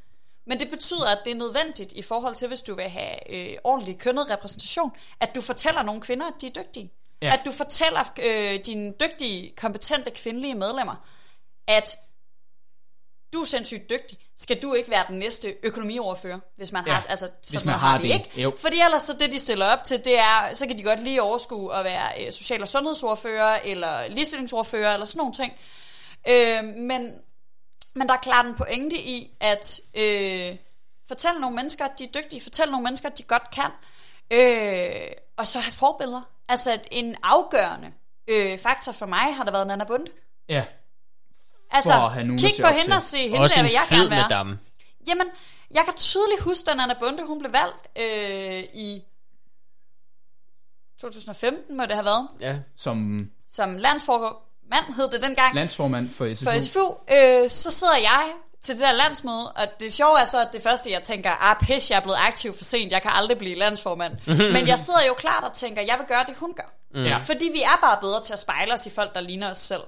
[0.46, 3.58] Men det betyder, at det er nødvendigt i forhold til, hvis du vil have øh,
[3.64, 6.92] ordentlig kønnet repræsentation, at du fortæller nogle kvinder, at de er dygtige.
[7.22, 7.34] Ja.
[7.34, 10.96] At du fortæller øh, dine dygtige, kompetente kvindelige medlemmer,
[11.68, 11.98] at
[13.34, 14.18] du er sindssygt dygtig.
[14.38, 17.80] Skal du ikke være den næste økonomioverfører, hvis man Ja, har, altså, hvis sådan man
[17.80, 18.14] har de det.
[18.14, 18.42] ikke.
[18.42, 18.54] Jo.
[18.60, 21.22] Fordi ellers så det, de stiller op til, det er, så kan de godt lige
[21.22, 25.54] overskue at være øh, social- og sundhedsordfører, eller ligestillingsordfører, eller sådan nogle ting.
[26.30, 27.22] Øh, men,
[27.96, 30.56] men der er klart en pointe i, at øh,
[31.08, 33.72] fortælle nogle mennesker, at de er dygtige, fortælle nogle mennesker, at de godt kan,
[34.32, 36.22] øh, og så have forbilleder.
[36.50, 37.92] Altså at en afgørende
[38.28, 40.12] øh, faktor for mig har der været Nana Bunde.
[40.50, 40.64] ja.
[41.72, 43.82] Altså, For at have nogen kig på hende og se hende Også der, vil jeg
[43.90, 44.22] gerne være.
[44.30, 44.60] madame.
[45.08, 45.28] Jamen,
[45.74, 49.02] jeg kan tydeligt huske, da Nana Bunde, hun blev valgt øh, i
[51.02, 52.56] 2015, må det have været, Ja.
[52.78, 56.46] Som som landsformand hed det dengang, landsformand for SFU.
[56.46, 60.42] for SFU, øh, så sidder jeg til det der landsmøde, og det sjove er så,
[60.42, 63.12] at det første, jeg tænker, ah pis, jeg er blevet aktiv for sent, jeg kan
[63.14, 64.14] aldrig blive landsformand.
[64.56, 66.74] Men jeg sidder jo klart og tænker, jeg vil gøre det, hun gør.
[67.04, 67.18] Ja.
[67.18, 69.82] Fordi vi er bare bedre til at spejle os i folk, der ligner os selv.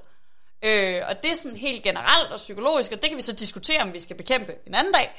[0.63, 3.81] Øh, og det er sådan helt generelt og psykologisk, og det kan vi så diskutere,
[3.81, 5.09] om vi skal bekæmpe en anden dag.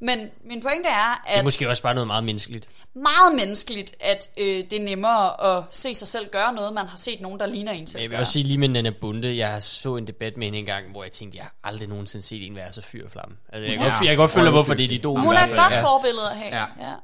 [0.00, 2.68] Men min pointe er, Det er at måske også bare noget meget menneskeligt.
[2.94, 6.96] meget menneskeligt, at øh, det er nemmere at se sig selv gøre noget, man har
[6.96, 8.20] set nogen, der ligner en selv Jeg vil gøre.
[8.22, 11.12] også sige lige med Nana Bunde, jeg så en debat med hende engang, hvor jeg
[11.12, 13.36] tænkte, jeg har aldrig nogensinde set en være så fyr og flamme.
[13.52, 13.92] Altså, jeg, kan Ja.
[13.92, 15.18] godt, jeg kan godt følge, hvorfor det er de idol.
[15.20, 16.56] Hun i er hvert et godt forbillede at have.
[16.56, 16.64] Ja.
[16.88, 16.94] ja.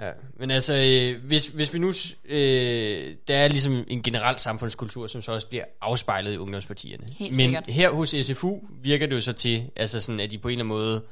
[0.00, 1.92] Ja, men altså, øh, hvis, hvis vi nu,
[2.28, 7.04] øh, der er ligesom en generel samfundskultur, som så også bliver afspejlet i ungdomspartierne.
[7.18, 7.64] Helt men sikkert.
[7.68, 10.64] her hos SFU virker det jo så til, altså sådan, at de på en eller
[10.64, 11.02] anden måde,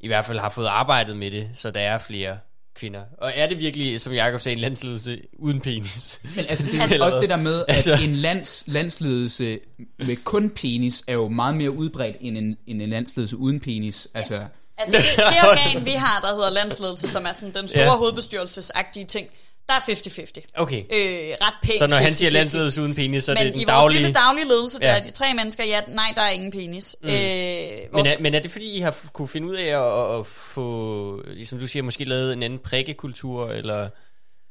[0.00, 2.38] i hvert fald har fået arbejdet med det, så der er flere
[2.76, 3.02] kvinder.
[3.18, 6.20] Og er det virkelig, som Jacob sagde, en landsledelse uden penis?
[6.36, 9.58] Men altså, det er Altså- også det der med, at Altså- en lands, landsledelse
[9.98, 14.08] med kun penis er jo meget mere udbredt end en, end en landsledelse uden penis.
[14.14, 14.44] Altså,
[14.78, 17.96] Altså det, det organ, vi har, der hedder landsledelse, som er sådan den store Ja.
[17.96, 19.28] hovedbestyrelsesagtige ting,
[19.68, 20.40] der er 50-50.
[20.56, 22.32] Okay, Øh, ret pænt så når han siger 50-50.
[22.34, 24.00] landsledelse uden penis, så er Men det den i vores daglige...
[24.00, 24.98] lille daglige ledelse, der Ja.
[24.98, 26.96] er de tre mennesker, ja, nej, der er ingen penis.
[27.02, 27.08] Mm.
[27.08, 30.20] Øh, Men vores, er, men er det fordi, I har kunne finde ud af at,
[30.20, 33.88] at få, ligesom du siger, måske lavet en anden prikkekultur, eller...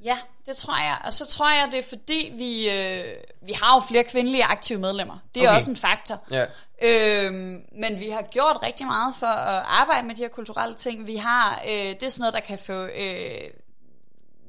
[0.04, 0.98] Ja, det tror jeg.
[1.06, 4.80] Og så tror jeg, det er fordi, vi, øh, vi har jo flere kvindelige aktive
[4.80, 5.18] medlemmer.
[5.36, 5.56] Det er Okay.
[5.56, 6.20] også en faktor.
[6.32, 6.46] Ja.
[6.82, 11.08] Øhm, men vi har gjort rigtig meget for at arbejde med de her kulturelle ting.
[11.08, 13.42] Vi har, øh, det er sådan noget, der kan få øh,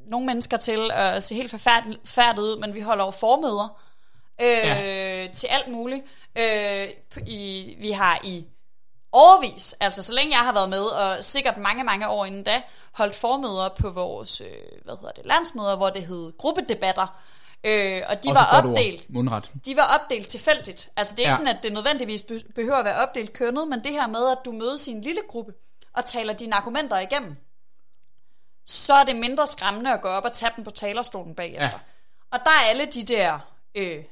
[0.06, 3.80] nogle mennesker til at se helt forfærdeligt ud, men vi holder jo formøder
[4.40, 5.26] øh, ja.
[5.32, 6.02] til alt muligt.
[6.38, 6.88] Øh,
[7.26, 8.44] i, vi har i
[9.14, 12.62] overvis, altså så længe jeg har været med, og sikkert mange, mange år inden da,
[12.92, 14.46] holdt formøder på vores, øh,
[14.84, 17.06] hvad hedder det, landsmøder, hvor det hed gruppedebatter,
[17.64, 19.50] øh, og de også var opdelt Mundret.
[19.64, 20.90] de var opdelt tilfældigt.
[20.96, 21.32] Altså det er ikke Ja.
[21.32, 21.36] ja.
[21.48, 24.38] sådan, at det nødvendigvis be- behøver at være opdelt kønnet, men det her med, at
[24.44, 25.52] du mødes i en lille gruppe
[25.92, 27.36] og taler dine argumenter igennem,
[28.66, 31.64] så er det mindre skræmmende at gå op og tage dem på talerstolen bagefter.
[31.66, 31.78] Ja.
[32.30, 33.38] Og der er alle de der
[33.74, 34.04] øh,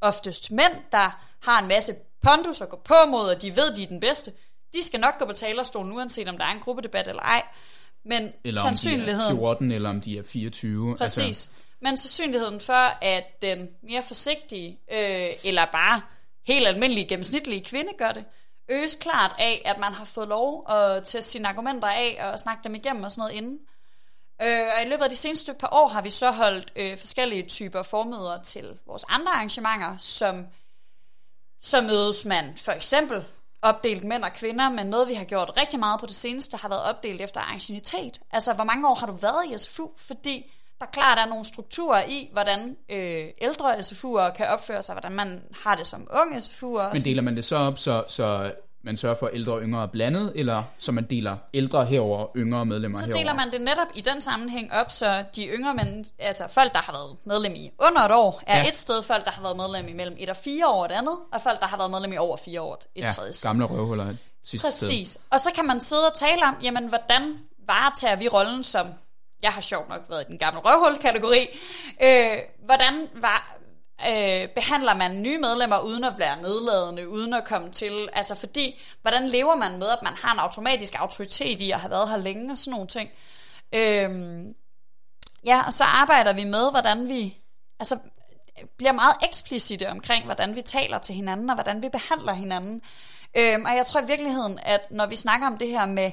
[0.00, 1.10] oftest mænd, der
[1.42, 1.92] har en masse
[2.28, 4.32] pondus og går på mod, og de ved, de er den bedste.
[4.72, 7.42] De skal nok gå på talerstolen, uanset om der er en gruppedebat eller ej.
[8.04, 9.36] Men Eller om de er sandsynligheden...
[9.36, 10.96] 14, eller om de er 24.
[10.96, 11.26] Præcis.
[11.26, 11.50] Altså.
[11.80, 16.00] Men sandsynligheden for, at den mere forsigtige, øh, eller bare
[16.46, 18.24] helt almindelige gennemsnitlige kvinde gør det,
[18.68, 22.64] øges klart af, at man har fået lov at teste sine argumenter af og snakke
[22.64, 23.58] dem igennem og sådan noget inden.
[24.42, 27.42] Øh, og i løbet af de seneste par år har vi så holdt øh, forskellige
[27.42, 30.46] typer formøder til vores andre arrangementer, som
[31.60, 33.24] så mødes man for eksempel
[33.62, 36.68] opdelt mænd og kvinder, men noget vi har gjort rigtig meget på det seneste har
[36.68, 38.20] været opdelt efter arrangionitet.
[38.30, 39.88] Altså, hvor mange år har du været i SFU?
[39.96, 45.12] Fordi der klart er nogle strukturer i, hvordan øh, ældre SFU'er kan opføre sig, hvordan
[45.12, 46.92] man har det som ung SFU'er.
[46.92, 48.52] Men deler man det så op, så, så
[48.82, 52.98] man sørger for, ældre og yngre blandet, eller så man deler ældre herover yngre medlemmer
[52.98, 53.18] så herover?
[53.22, 56.78] deler man det netop i den sammenhæng op, så de yngre men, altså folk, der
[56.78, 58.68] har været medlem i under et år, er Ja.
[58.68, 61.16] et sted, folk, der har været medlem i mellem et og fire år et andet,
[61.32, 63.48] og folk, der har været medlem i over fire år et ja, tredje sted.
[63.48, 64.88] gamle røvhuller et sidste sted.
[64.88, 65.18] Præcis.
[65.30, 68.86] Og så kan man sidde og tale om, jamen, hvordan varetager vi rollen som,
[69.42, 71.48] jeg har sjovt nok været i den gamle røvhul-kategori,
[72.02, 72.32] øh,
[72.64, 73.56] hvordan var,
[74.06, 78.80] øh, behandler man nye medlemmer uden at være nedladende, uden at komme til, altså fordi,
[79.02, 82.16] hvordan lever man med, at man har en automatisk autoritet i at have været her
[82.16, 83.10] længe og sådan nogle ting.
[83.72, 84.10] Øh,
[85.46, 87.38] ja, og så arbejder vi med, hvordan vi,
[87.80, 87.98] altså
[88.76, 92.82] bliver meget eksplicite omkring, hvordan vi taler til hinanden, og hvordan vi behandler hinanden.
[93.36, 96.10] Øh, og jeg tror i virkeligheden, at når vi snakker om det her med,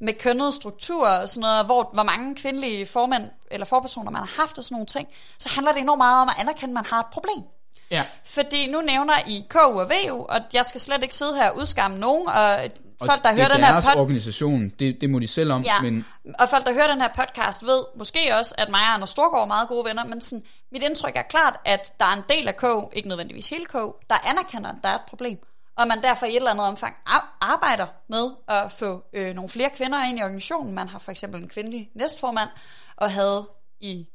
[0.00, 4.32] med kønnede strukturer og sådan noget, hvor, hvor mange kvindelige formænd eller forpersoner man har
[4.42, 6.86] haft og sådan nogle ting, så handler det enormt meget om at anerkende, at man
[6.86, 7.44] har et problem.
[7.90, 11.50] Ja, Fordi nu nævner I KU og VU, og jeg skal slet ikke sidde her
[11.50, 12.58] og udskamme nogen, og
[13.00, 15.62] og folk, der hører er den her podcast, organisation, det, det må de selv om,
[15.62, 16.06] Ja, men
[16.38, 19.42] og folk, der hører den her podcast, ved måske også, at mig og Anders Storgård
[19.42, 22.48] er meget gode venner, men sådan, mit indtryk er klart, at der er en del
[22.48, 23.72] af K, ikke nødvendigvis hele K,
[24.10, 25.38] der anerkender, at der er et problem,
[25.78, 26.96] og man derfor i et eller andet omfang
[27.40, 30.74] arbejder med at få øh, nogle flere kvinder ind i organisationen.
[30.74, 32.48] Man har for eksempel en kvindelig næstformand,
[32.96, 33.48] og havde
[33.80, 34.06] i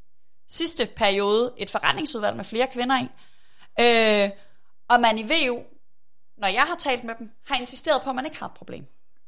[0.49, 3.07] sidste periode et forretningsudvalg med flere kvinder i.
[3.79, 4.29] Øh,
[4.87, 5.59] og man i VU,
[6.37, 8.85] når jeg har talt med dem, har insisteret på, at man ikke har et problem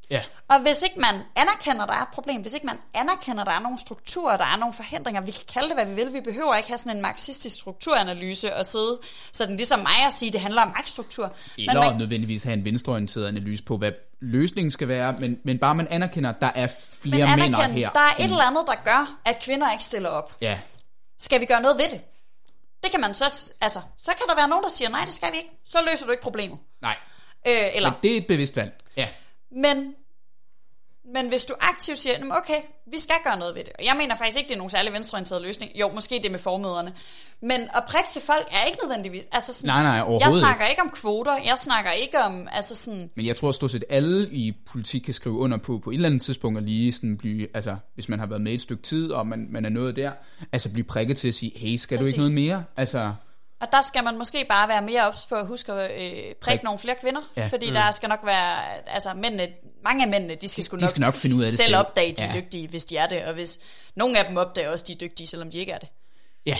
[0.10, 3.41] ja, Og hvis ikke man anerkender, at der er et problem, hvis ikke man anerkender,
[3.41, 5.93] at der er nogle strukturer, der er nogle forhindringer, vi kan kalde det, hvad vi
[5.93, 8.99] vil, vi behøver ikke have sådan en marxistisk strukturanalyse og sidde
[9.34, 11.34] sådan ligesom mig at sige, det handler om magtstruktur.
[11.58, 13.91] Men eller man, nødvendigvis have en venstreorienteret analyse på, hvad
[14.22, 17.89] løsningen skal være, men, men bare man anerkender, at der er men flere mænd her.
[17.91, 20.36] der er et eller andet, der gør, at kvinder ikke stiller op.
[20.41, 20.60] Ja,
[21.20, 22.01] Skal vi gøre noget ved det?
[22.84, 25.32] Det kan man så, altså, så kan der være nogen, der siger, nej, det skal
[25.32, 25.49] vi ikke.
[25.66, 26.58] Så løser du ikke problemet.
[26.82, 26.95] nej,
[27.47, 28.74] Øh, eller, men det er et bevidst valg.
[29.52, 29.93] Men,
[31.14, 33.74] men hvis du aktivt siger, "Jamen, okay, vi skal gøre noget ved det.
[33.80, 35.72] Og jeg mener faktisk ikke, det er nogen særlig venstreorienteret løsning.
[35.80, 36.93] Jo, måske det med formøderne.
[37.41, 39.24] Men at prikke til folk er ikke nødvendigvis...
[39.32, 41.36] Altså sådan, Nej, nej, Jeg overhovedet snakker ikke om kvoter.
[41.46, 42.48] Jeg snakker ikke om...
[42.52, 45.89] Altså sådan, Men jeg tror stort set alle i politik kan skrive under på, på
[45.89, 48.62] et eller andet tidspunkt at lige sådan blive, altså hvis man har været med et
[48.62, 50.12] stykke tid, og man, man er nået der,
[50.52, 52.48] altså blive prikket til at sige, hey, skal du ikke noget Præcis.
[52.48, 52.64] mere?
[52.78, 53.14] Altså,
[53.62, 56.36] og der skal man måske bare være mere ops på at huske at øh, prikke
[56.41, 56.64] Prik.
[56.64, 57.22] nogle flere kvinder.
[57.38, 57.47] Ja.
[57.47, 57.74] Fordi mm.
[57.74, 58.58] der skal nok være...
[58.88, 59.47] Altså mændene,
[59.84, 61.66] mange af mændene, de skal, sgu de nok, skal nok finde ud af det selv
[61.66, 61.78] selv.
[61.78, 62.32] opdage, de Ja.
[62.34, 63.24] dygtige, hvis de er det.
[63.26, 63.60] Og hvis
[63.95, 65.89] nogle af dem opdager også, de er dygtige, selvom de ikke er det.
[66.45, 66.58] ja,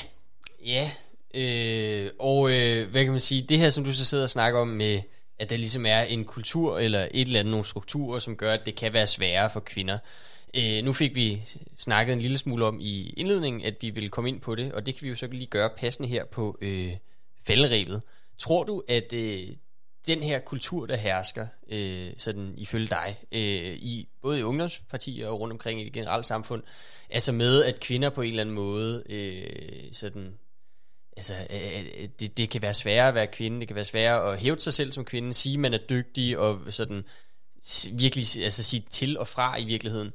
[0.66, 0.92] Ja,
[1.34, 4.60] øh, og øh, hvad kan man sige, det her som du så sidder og snakker
[4.60, 5.02] om med,
[5.40, 8.66] at der ligesom er en kultur eller et eller andet, nogle strukturer, som gør, at
[8.66, 9.94] det kan være sværere for kvinder.
[9.94, 10.00] Øh,
[10.58, 11.42] Øh, nu fik vi
[11.78, 14.86] snakket en lille smule om i indledningen, at vi ville komme ind på det, og
[14.86, 16.92] det kan vi jo så lige gøre passende her på øh,
[17.44, 18.02] fælderevet.
[18.38, 19.48] Tror du, at øh,
[20.08, 25.40] den her kultur, der hersker, øh, sådan ifølge dig, øh, i både i ungdomspartier og
[25.40, 26.64] rundt omkring i det generelle samfund,
[27.10, 30.38] altså med, at kvinder på en eller anden måde øh, sådan
[31.18, 34.32] altså, øh, øh, det, det kan være sværere at være kvinde, det kan være sværere
[34.32, 37.04] at hæve sig selv som kvinde, sige, man er dygtig, og sådan
[37.92, 40.12] virkelig altså, sige til og fra i virkeligheden.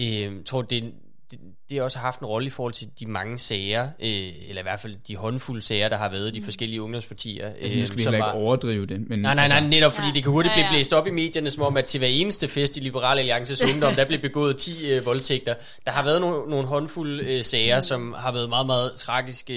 [0.00, 0.82] Øh, tror det,
[1.30, 1.38] det,
[1.70, 4.62] det også har haft en rolle i forhold til de mange sager, øh, eller i
[4.62, 7.46] hvert fald de håndfulde sager, der har været i de forskellige ungdomspartier.
[7.60, 9.92] altså, nu skal vi heller ikke var- overdrive det, men Nej, nej, nej, altså, netop
[9.92, 10.12] fordi Ja.
[10.14, 10.72] det kan hurtigt Ja, blive ja.
[10.72, 13.94] blæst op i medierne, som om, at til hver eneste fest i Liberale Alliances Ungdom,
[13.94, 15.54] der blev begået 10 øh, voldtægter.
[15.86, 19.54] Der har været nogle, nogle håndfulde øh, sager, som har været meget, meget tragiske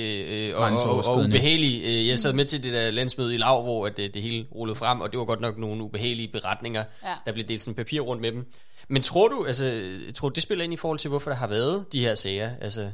[0.47, 1.27] øh, og, og, og Grænseoverskridende.
[1.35, 1.99] ubehagelige.
[2.01, 4.45] Øh, Jeg sad med til det der landsmøde i Lav, hvor at, øh, det hele
[4.55, 6.83] rullede frem, og det var godt nok nogle ubehagelige beretninger.
[7.03, 7.09] Ja.
[7.25, 8.45] Der blev delt sådan papir rundt med dem.
[8.87, 11.47] Men tror du, altså, tror du, det spiller ind i forhold til, hvorfor der har
[11.47, 12.51] været de her sager?
[12.61, 12.91] Altså,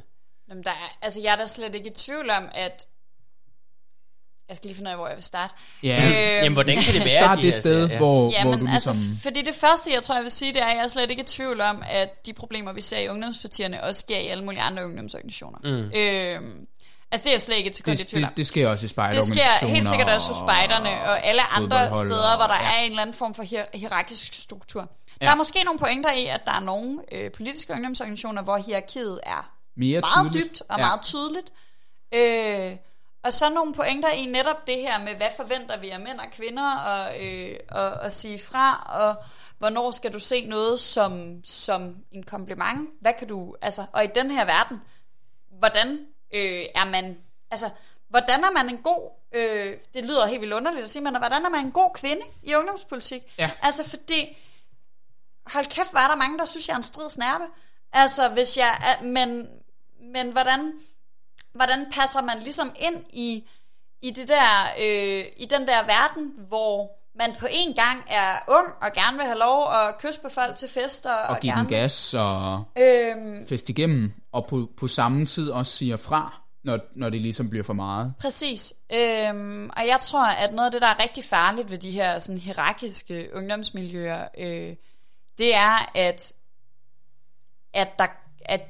[0.50, 2.86] Jamen, der er, altså, jeg er da slet ikke i tvivl om, at...
[4.50, 5.54] Jeg skal lige finde ud af, hvor jeg vil starte.
[5.84, 7.98] Ja, Øhm, jamen, hvordan kan det være, start de det her sted, sager?
[8.00, 9.18] hvor, Ja, hvor men du altså, ligesom...
[9.24, 11.22] fordi det første, jeg tror, jeg vil sige, det er, at jeg er slet ikke
[11.22, 14.62] i tvivl om, at de problemer, vi ser i ungdomspartierne, også sker i alle mulige
[14.62, 15.60] andre ungdomsorganisationer.
[15.64, 15.70] Mm.
[15.70, 16.68] Øhm,
[17.12, 18.30] altså, det er jeg slet ikke i det, tvivl om.
[18.30, 19.58] det, det sker også i Det spejderorganisationer.
[19.58, 22.70] sker helt sikkert også hos spejderne og alle andre steder, hvor der ja.
[22.76, 24.92] er en eller anden form for hier- hierarkisk struktur.
[25.22, 25.26] Ja.
[25.26, 29.20] Der er måske nogle pointer i, at der er nogle øh, politiske ungdomsorganisationer, hvor hierarkiet
[29.24, 30.50] er Mere meget tydeligt.
[30.50, 30.86] dybt og Ja.
[30.86, 31.52] meget tydeligt.
[32.14, 32.78] Øh,
[33.24, 36.32] og så nogle pointer i netop det her med, hvad forventer vi af mænd og
[36.32, 39.24] kvinder, og, øh, og, og sige fra, og
[39.58, 42.90] hvornår skal du se noget som, som en kompliment?
[43.02, 44.82] Hvad kan du, altså, og i den her verden,
[45.60, 46.00] hvordan
[46.34, 47.18] øh, er man,
[47.52, 47.70] altså,
[48.10, 51.46] hvordan er man en god, øh, det lyder helt vildt underligt at sige, men hvordan
[51.46, 53.22] er man en god kvinde i ungdomspolitik?
[53.38, 53.50] Ja.
[53.62, 54.38] Altså, fordi,
[55.48, 57.46] hold kæft, var der mange, der synes, jeg er en stridsnerve.
[57.94, 59.48] Altså, hvis jeg, er- men,
[60.14, 60.74] men hvordan,
[61.54, 63.48] hvordan passer man ligesom ind i,
[64.02, 68.68] i, det der, øh, i den der verden, hvor man på en gang er ung
[68.82, 71.14] og gerne vil have lov at kysse på folk til fester.
[71.14, 75.50] Og, og give gerne, den gas og Øhm, fest igennem, og på, på samme tid
[75.50, 78.14] også siger fra, når, når det ligesom bliver for meget.
[78.20, 78.74] Præcis.
[78.94, 82.20] Øhm, og jeg tror, at noget af det, der er rigtig farligt ved de her
[82.20, 84.76] sådan, hierarkiske ungdomsmiljøer, øh,
[85.42, 86.34] det er, at,
[87.74, 88.08] at, der,
[88.46, 88.62] at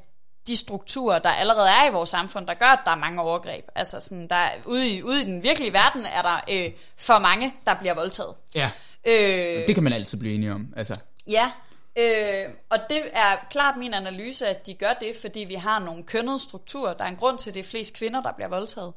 [0.47, 3.65] de strukturer, der allerede er i vores samfund, der gør, at der er mange overgreb.
[3.75, 7.19] Altså sådan, der, er- ude, i, ude i den virkelige verden er der øh, for
[7.19, 8.35] mange, der bliver voldtaget.
[8.55, 8.71] Ja.
[9.07, 10.73] Øh, Det kan man altid blive enige om.
[10.77, 10.99] Altså,
[11.29, 11.51] Ja,
[11.95, 16.03] øh, og det er klart min analyse, at de gør det, fordi vi har nogle
[16.03, 16.93] kønnede strukturer.
[16.93, 18.93] Der er en grund til, at det er flest kvinder, der bliver voldtaget.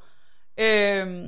[0.59, 1.27] Øh,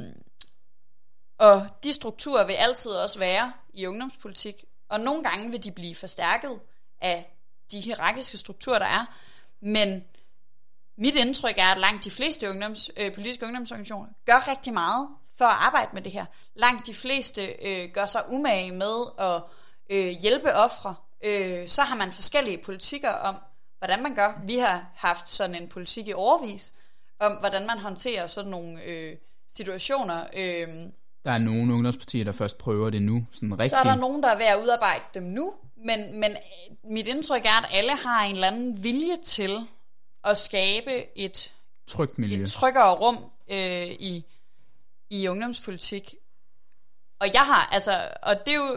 [1.38, 5.95] og de strukturer vil altid også være i ungdomspolitik, og nogle gange vil de blive
[5.95, 6.61] forstærket
[7.01, 7.37] af
[7.70, 9.05] de hierarkiske strukturer, der er.
[9.61, 10.05] Men
[10.97, 15.09] mit indtryk er, at langt de fleste ungdoms, øh, politiske ungdomsorganisationer gør rigtig meget
[15.39, 16.24] for at arbejde med det her.
[16.55, 19.43] Langt de fleste øh, gør sig umage med at
[19.91, 20.95] øh, hjælpe ofre.
[21.24, 23.37] Øh, så har man forskellige politikker om,
[23.78, 24.41] hvordan man gør.
[24.45, 26.72] Vi har haft sådan en politik i overvis
[27.18, 29.16] om, hvordan man håndterer sådan nogle øh,
[29.49, 30.26] situationer.
[30.32, 30.68] Øh,
[31.27, 33.70] der er nogle ungdomspartier, der først prøver det nu, sådan rigtigt.
[33.70, 37.07] så er der nogen, der er ved at udarbejde dem nu, men, men øh, mit
[37.07, 39.57] indtryk er, at alle har en eller anden vilje til
[40.24, 41.53] at skabe et
[41.87, 42.43] trygt miljø.
[42.43, 43.18] et tryggere rum
[43.51, 44.24] øh, i,
[45.11, 46.14] i ungdomspolitik.
[47.20, 48.77] Og jeg har, altså, og det er jo,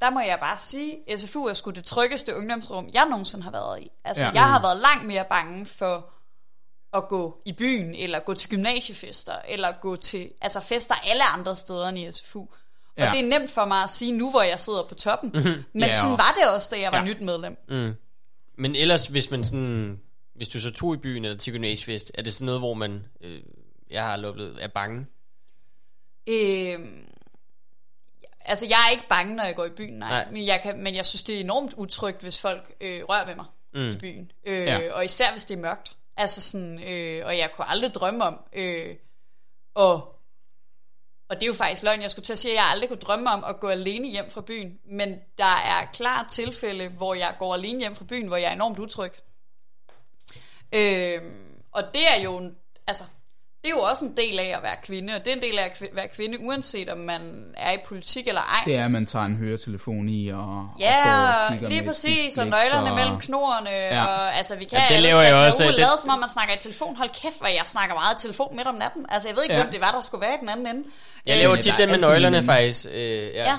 [0.00, 3.80] der må jeg bare sige, SFU er sgu det tryggeste ungdomsrum, jeg nogensinde har været
[3.82, 3.90] i.
[4.04, 4.30] Altså, Ja.
[4.30, 4.40] ja.
[4.40, 6.10] jeg har været langt mere bange for
[6.94, 11.56] at gå i byen, eller gå til gymnasiefester, eller gå til altså fester alle andre
[11.56, 12.40] steder end i SFU.
[12.40, 12.48] Og
[12.98, 13.10] Ja.
[13.12, 15.30] det er nemt for mig at sige nu, hvor jeg sidder på toppen.
[15.72, 17.04] Men Ja, sådan og- var det også, da jeg var Ja.
[17.04, 17.56] nyt medlem.
[17.68, 17.94] Mm.
[18.58, 20.00] Men ellers, hvis man sådan...
[20.34, 23.04] Hvis du så tog i byen eller til gymnasiefest, er det sådan noget, hvor man...
[23.20, 23.42] Øh,
[23.90, 25.06] jeg har oplevet, er bange?
[26.28, 27.06] Øhm,
[28.40, 30.08] altså, jeg er ikke bange, når jeg går i byen, nej.
[30.08, 30.30] Nej.
[30.32, 33.34] Men, jeg kan, men jeg synes, det er enormt utrygt, hvis folk øh, rører ved
[33.36, 33.90] mig mm.
[33.92, 34.32] i byen.
[34.46, 34.92] Øh, ja.
[34.92, 35.96] Og især, hvis det er mørkt.
[36.16, 38.96] Altså sådan, øh, og jeg kunne aldrig drømme om, øh,
[39.74, 39.96] og,
[41.28, 42.98] og det er jo faktisk løgn, jeg skulle til at sige, at jeg aldrig kunne
[43.00, 44.78] drømme om at gå alene hjem fra byen.
[44.84, 48.52] Men der er klart tilfælde, hvor jeg går alene hjem fra byen, hvor jeg er
[48.52, 49.12] enormt utryg.
[50.72, 51.22] Øh,
[51.72, 53.04] og det er jo, en- altså,
[53.64, 55.58] det er jo også en del af at være kvinde, og det er en del
[55.58, 58.60] af at være kvinde, uanset om man er i politik eller ej.
[58.66, 62.38] Det er, at man tager en høretelefon i og, og Ja, går og lige præcis,
[62.38, 64.04] og nøglerne og- mellem knorene, Ja.
[64.04, 66.18] og altså vi kan Ja, det alle laver jeg også, lave, det- lade som om
[66.18, 66.96] man snakker i telefon.
[66.96, 69.06] Hold kæft, hvor jeg snakker meget i telefon midt om natten.
[69.08, 69.62] Altså jeg ved ikke, Ja.
[69.62, 70.82] hvem det var, der skulle være i den anden ende.
[71.26, 72.86] Jeg Øh, laver der tit den med nøglerne, faktisk.
[72.92, 72.94] Øh,
[73.34, 73.50] ja.
[73.50, 73.56] Ja,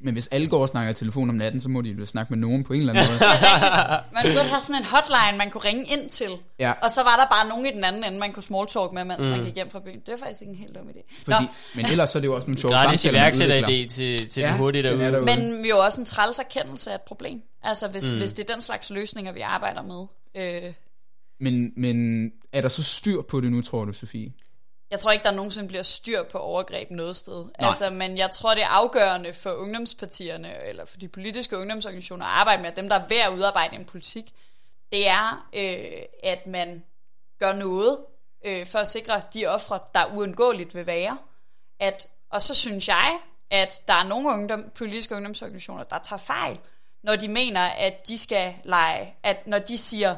[0.00, 2.32] Men hvis alle går og snakker i telefon om natten, så må de jo snakke
[2.32, 3.18] med nogen på en eller anden måde.
[4.14, 6.30] Man burde have sådan en hotline, man kunne ringe ind til.
[6.58, 6.72] Ja.
[6.82, 9.24] Og så var der bare nogen i den anden ende, man kunne smalltalk med, mens
[9.24, 9.30] mm.
[9.30, 10.00] man gik hjem fra byen.
[10.00, 11.24] Det er faktisk ikke en helt dum idé.
[11.24, 14.28] Fordi, men ellers så er det jo også nogle sjove Gratis samtaler, man iværksætteridé til,
[14.28, 15.12] til Ja, den hurtige er derude.
[15.12, 15.24] derude.
[15.24, 17.42] Men vi er jo også en træls erkendelse af et problem.
[17.62, 18.18] Altså hvis, mm.
[18.18, 20.06] hvis det er den slags løsninger, vi arbejder med.
[20.36, 20.72] Øh,
[21.40, 24.32] Men, men er der så styr på det nu, tror du, Sofie?
[24.90, 27.46] Jeg tror ikke, der nogensinde bliver styr på overgreb noget sted.
[27.54, 32.32] Altså, men jeg tror, det er afgørende for ungdomspartierne, eller for de politiske ungdomsorganisationer at
[32.32, 34.32] arbejde med, at dem, der er ved at udarbejde en politik,
[34.92, 36.84] det er, øh, at man
[37.38, 37.98] gør noget
[38.44, 41.18] øh, for at sikre de ofre, der uundgåeligt vil være.
[41.80, 43.18] At, og så synes jeg,
[43.50, 46.58] at der er nogle ungdom, politiske ungdomsorganisationer, der tager fejl,
[47.02, 50.16] når de mener, at de skal lege, at når de siger,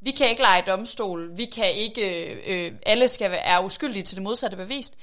[0.00, 4.16] vi kan ikke lege domstol, vi kan ikke, øh, alle skal være, er uskyldige til
[4.16, 4.94] det modsatte bevist.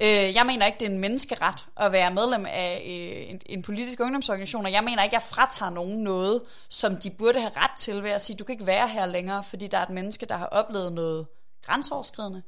[0.00, 3.62] Øh, jeg mener ikke, det er en menneskeret at være medlem af øh, en, en
[3.62, 7.78] politisk ungdomsorganisation, og jeg mener ikke, jeg fratager nogen noget, som de burde have ret
[7.78, 10.26] til ved at sige, du kan ikke være her længere, fordi der er et menneske,
[10.26, 11.26] der har oplevet noget
[11.66, 12.42] grænseoverskridende.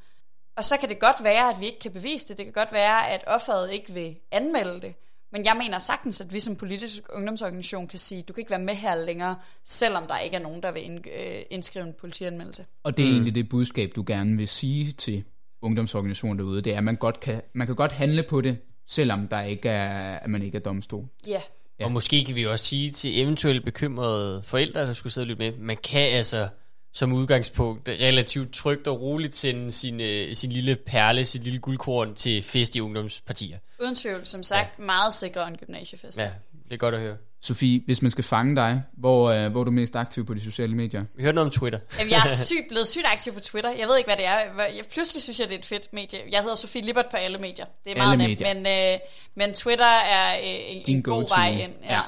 [0.56, 2.36] Og så kan det godt være, at vi ikke kan bevise det.
[2.36, 4.94] Det kan godt være, at offeret ikke vil anmelde det.
[5.32, 8.60] Men jeg mener sagtens, at vi som politisk ungdomsorganisation kan sige, du kan ikke være
[8.60, 12.64] med her længere, selvom der ikke er nogen, der vil øh, indskrive en politianmeldelse.
[12.82, 13.14] Og det er mm.
[13.14, 15.24] egentlig det budskab, du gerne vil sige til
[15.62, 19.28] ungdomsorganisationer derude, det er, at man, godt kan, man kan godt handle på det, selvom
[19.28, 21.08] der ikke er, at man ikke er domstol.
[21.26, 21.40] Ja,
[21.80, 21.84] Ja.
[21.84, 25.50] Og måske kan vi også sige til eventuelt bekymrede forældre, der skulle sidde og lytte
[25.50, 26.48] med, man kan altså
[26.92, 32.14] som udgangspunkt relativt trygt og roligt sende sin, øh, sin lille perle, sit lille guldkorn
[32.14, 33.58] til fest i ungdomspartier.
[33.80, 34.84] uden tvivl, som sagt, ja.
[34.84, 36.18] meget sikrere end gymnasiefest.
[36.18, 36.30] Ja,
[36.64, 37.16] det er godt at høre.
[37.42, 40.40] Sofie, hvis man skal fange dig, hvor, øh, hvor er du mest aktiv på de
[40.40, 41.04] sociale medier?
[41.16, 41.78] Vi hørte noget om Twitter.
[41.98, 43.70] Jamen, jeg er sygt, blevet sygt aktiv på Twitter.
[43.70, 44.38] Jeg ved ikke, hvad det er.
[44.58, 46.18] Jeg, pludselig synes jeg, det er et fedt medie.
[46.30, 47.64] Jeg hedder Sofie Lippert på alle medier.
[47.84, 48.54] Det er meget Alle nemt, medier.
[48.54, 48.98] men, øh,
[49.34, 51.72] men Twitter er øh, en, Din en god vej ind.
[51.84, 51.94] Ja.
[51.94, 52.00] Ja.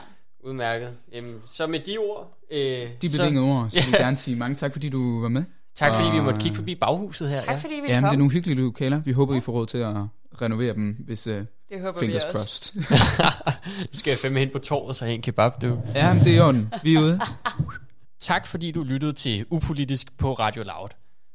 [0.44, 0.96] Udmærket.
[1.12, 2.38] Jamen, så med de ord...
[2.52, 5.28] Øh, De så- bevingede ord, så vil jeg gerne sige mange tak, fordi du var
[5.28, 5.44] med.
[5.76, 7.42] Tak fordi vi Og- måtte kigge forbi baghuset her.
[7.42, 9.00] Tak fordi vi Ja, men det er nogle hyggelige lokaler.
[9.00, 9.94] Vi håber, I får råd til at
[10.42, 11.46] renovere dem, hvis uh, Det
[11.82, 12.72] håber vi fingers også.
[12.78, 12.80] crossed.
[13.92, 15.78] Nu skal jeg fandme hen på torvet og have en kebab, du.
[15.94, 16.72] ja, men det er i orden.
[16.82, 17.20] Vi er ude.
[18.20, 20.88] Tak fordi du lyttede til Upolitisk på Radio Loud.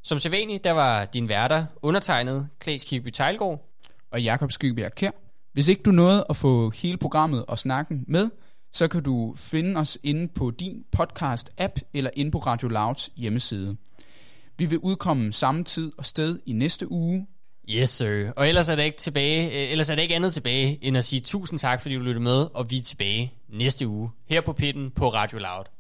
[0.03, 3.69] Som sædvanligt, der var din værter undertegnet Klaas Kibby Tejlgaard.
[4.11, 5.11] og Jakob Skybjerg Kær.
[5.53, 8.29] Hvis ikke du nåede at få hele programmet og snakken med,
[8.77, 13.77] så kan du finde os inde på din podcast-app eller inde på Radio Louds hjemmeside.
[14.57, 17.27] Vi vil udkomme samme tid og sted i næste uge.
[17.69, 18.31] Yes, sir.
[18.35, 21.03] Og ellers er der ikke tilbage, øh, ellers er der ikke andet tilbage, end at
[21.03, 24.53] sige tusind tak, fordi du lyttede med, og vi er tilbage næste uge her på
[24.53, 25.65] Pitten på Radio Loud.